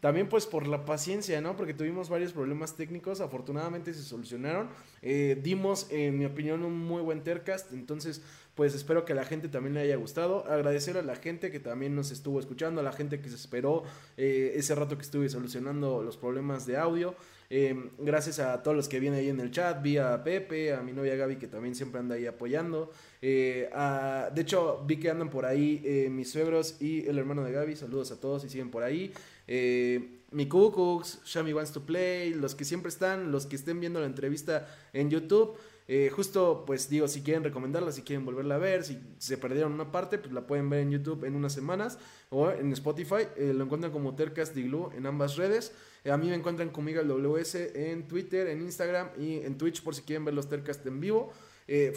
[0.00, 1.56] también pues por la paciencia, ¿no?
[1.56, 4.68] Porque tuvimos varios problemas técnicos, afortunadamente se solucionaron.
[5.02, 8.22] Eh, dimos, en mi opinión, un muy buen Tercast, entonces
[8.54, 10.44] pues espero que a la gente también le haya gustado.
[10.46, 13.84] Agradecer a la gente que también nos estuvo escuchando, a la gente que se esperó
[14.16, 17.14] eh, ese rato que estuve solucionando los problemas de audio.
[17.50, 20.82] Eh, gracias a todos los que vienen ahí en el chat, vía a Pepe, a
[20.82, 22.92] mi novia Gaby que también siempre anda ahí apoyando.
[23.20, 27.76] de hecho, vi que andan por ahí mis suegros y el hermano de Gaby.
[27.76, 29.12] Saludos a todos y siguen por ahí
[29.48, 33.98] eh, mi Cucux, Shami Wants to Play, los que siempre están, los que estén viendo
[34.00, 35.56] la entrevista en YouTube.
[35.90, 39.72] Eh, justo, pues digo, si quieren recomendarla, si quieren volverla a ver, si se perdieron
[39.72, 41.98] una parte, pues la pueden ver en YouTube en unas semanas
[42.28, 43.26] o en Spotify.
[43.36, 45.72] Eh, lo encuentran como Tercast Diglu en ambas redes.
[46.04, 49.82] Eh, a mí me encuentran conmigo el WS en Twitter, en Instagram y en Twitch
[49.82, 51.32] por si quieren ver los Tercast en vivo.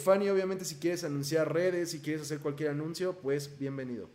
[0.04, 4.10] Fanny, obviamente, si quieres anunciar redes, si quieres hacer cualquier anuncio, pues bienvenido.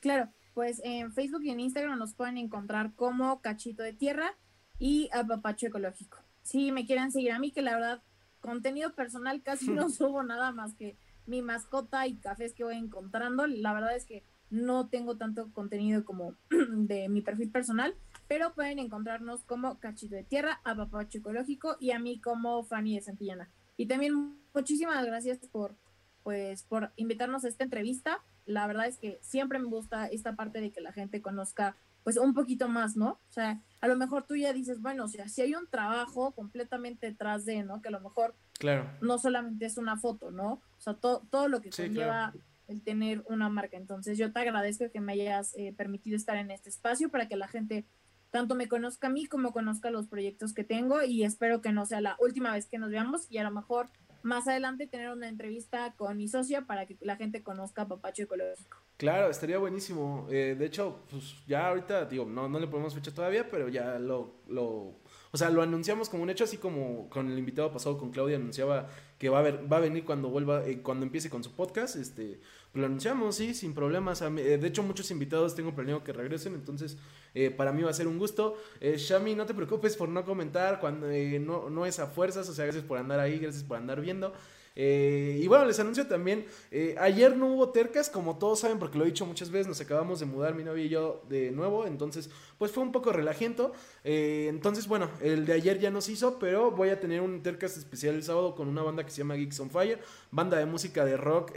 [0.00, 4.36] Claro, pues en Facebook y en Instagram nos pueden encontrar como Cachito de Tierra
[4.78, 6.18] y Apapacho Ecológico.
[6.42, 8.02] Si me quieren seguir a mí, que la verdad,
[8.40, 10.96] contenido personal casi no subo nada más que
[11.26, 13.46] mi mascota y cafés que voy encontrando.
[13.46, 17.94] La verdad es que no tengo tanto contenido como de mi perfil personal,
[18.26, 23.02] pero pueden encontrarnos como Cachito de Tierra, Apapacho Ecológico y a mí como Fanny de
[23.02, 23.50] Santillana.
[23.76, 25.76] Y también muchísimas gracias por,
[26.22, 30.60] pues, por invitarnos a esta entrevista la verdad es que siempre me gusta esta parte
[30.60, 33.10] de que la gente conozca pues un poquito más, ¿no?
[33.10, 36.32] O sea, a lo mejor tú ya dices, bueno, o sea, si hay un trabajo
[36.32, 37.82] completamente detrás de, ¿no?
[37.82, 38.90] Que a lo mejor claro.
[39.02, 40.54] no solamente es una foto, ¿no?
[40.54, 42.32] O sea, todo, todo lo que conlleva
[42.68, 43.76] el tener una marca.
[43.76, 47.36] Entonces, yo te agradezco que me hayas eh, permitido estar en este espacio para que
[47.36, 47.84] la gente
[48.30, 51.84] tanto me conozca a mí como conozca los proyectos que tengo y espero que no
[51.84, 53.90] sea la última vez que nos veamos y a lo mejor
[54.22, 58.78] más adelante tener una entrevista con mi socia para que la gente conozca Papacho Ecológico.
[58.96, 60.26] Claro, estaría buenísimo.
[60.30, 63.98] Eh, de hecho, pues ya ahorita, digo, no, no le ponemos fecha todavía, pero ya
[63.98, 65.00] lo, lo,
[65.32, 68.36] o sea, lo anunciamos como un hecho, así como con el invitado pasado, con Claudia,
[68.36, 68.88] anunciaba
[69.18, 71.96] que va a, ver, va a venir cuando vuelva, eh, cuando empiece con su podcast,
[71.96, 72.40] este,
[72.72, 74.22] lo anunciamos, sí, sin problemas.
[74.22, 76.96] Eh, de hecho, muchos invitados tengo planeado que regresen, entonces
[77.34, 78.56] eh, para mí va a ser un gusto.
[78.80, 82.54] Eh, Shami, no te preocupes por no comentar cuando no, no es a fuerzas, o
[82.54, 84.32] sea, gracias por andar ahí, gracias por andar viendo.
[84.76, 88.98] Eh, y bueno, les anuncio también, eh, ayer no hubo tercas, como todos saben, porque
[88.98, 91.86] lo he dicho muchas veces, nos acabamos de mudar mi novia y yo de nuevo,
[91.86, 93.72] entonces pues fue un poco relajento.
[94.04, 97.76] Eh, entonces bueno, el de ayer ya nos hizo, pero voy a tener un tercas
[97.76, 101.04] especial el sábado con una banda que se llama Geeks on Fire, banda de música
[101.04, 101.52] de rock,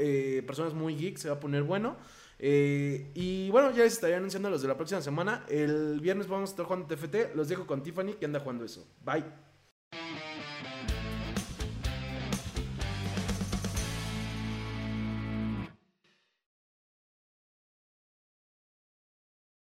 [0.46, 1.98] personas muy geeks, se va a poner bueno.
[2.40, 5.46] y bueno, ya les estaré anunciando los de la próxima semana.
[5.50, 7.36] El viernes vamos a estar jugando TFT.
[7.36, 8.86] Los dejo con Tiffany que anda jugando eso.
[9.06, 9.53] Bye.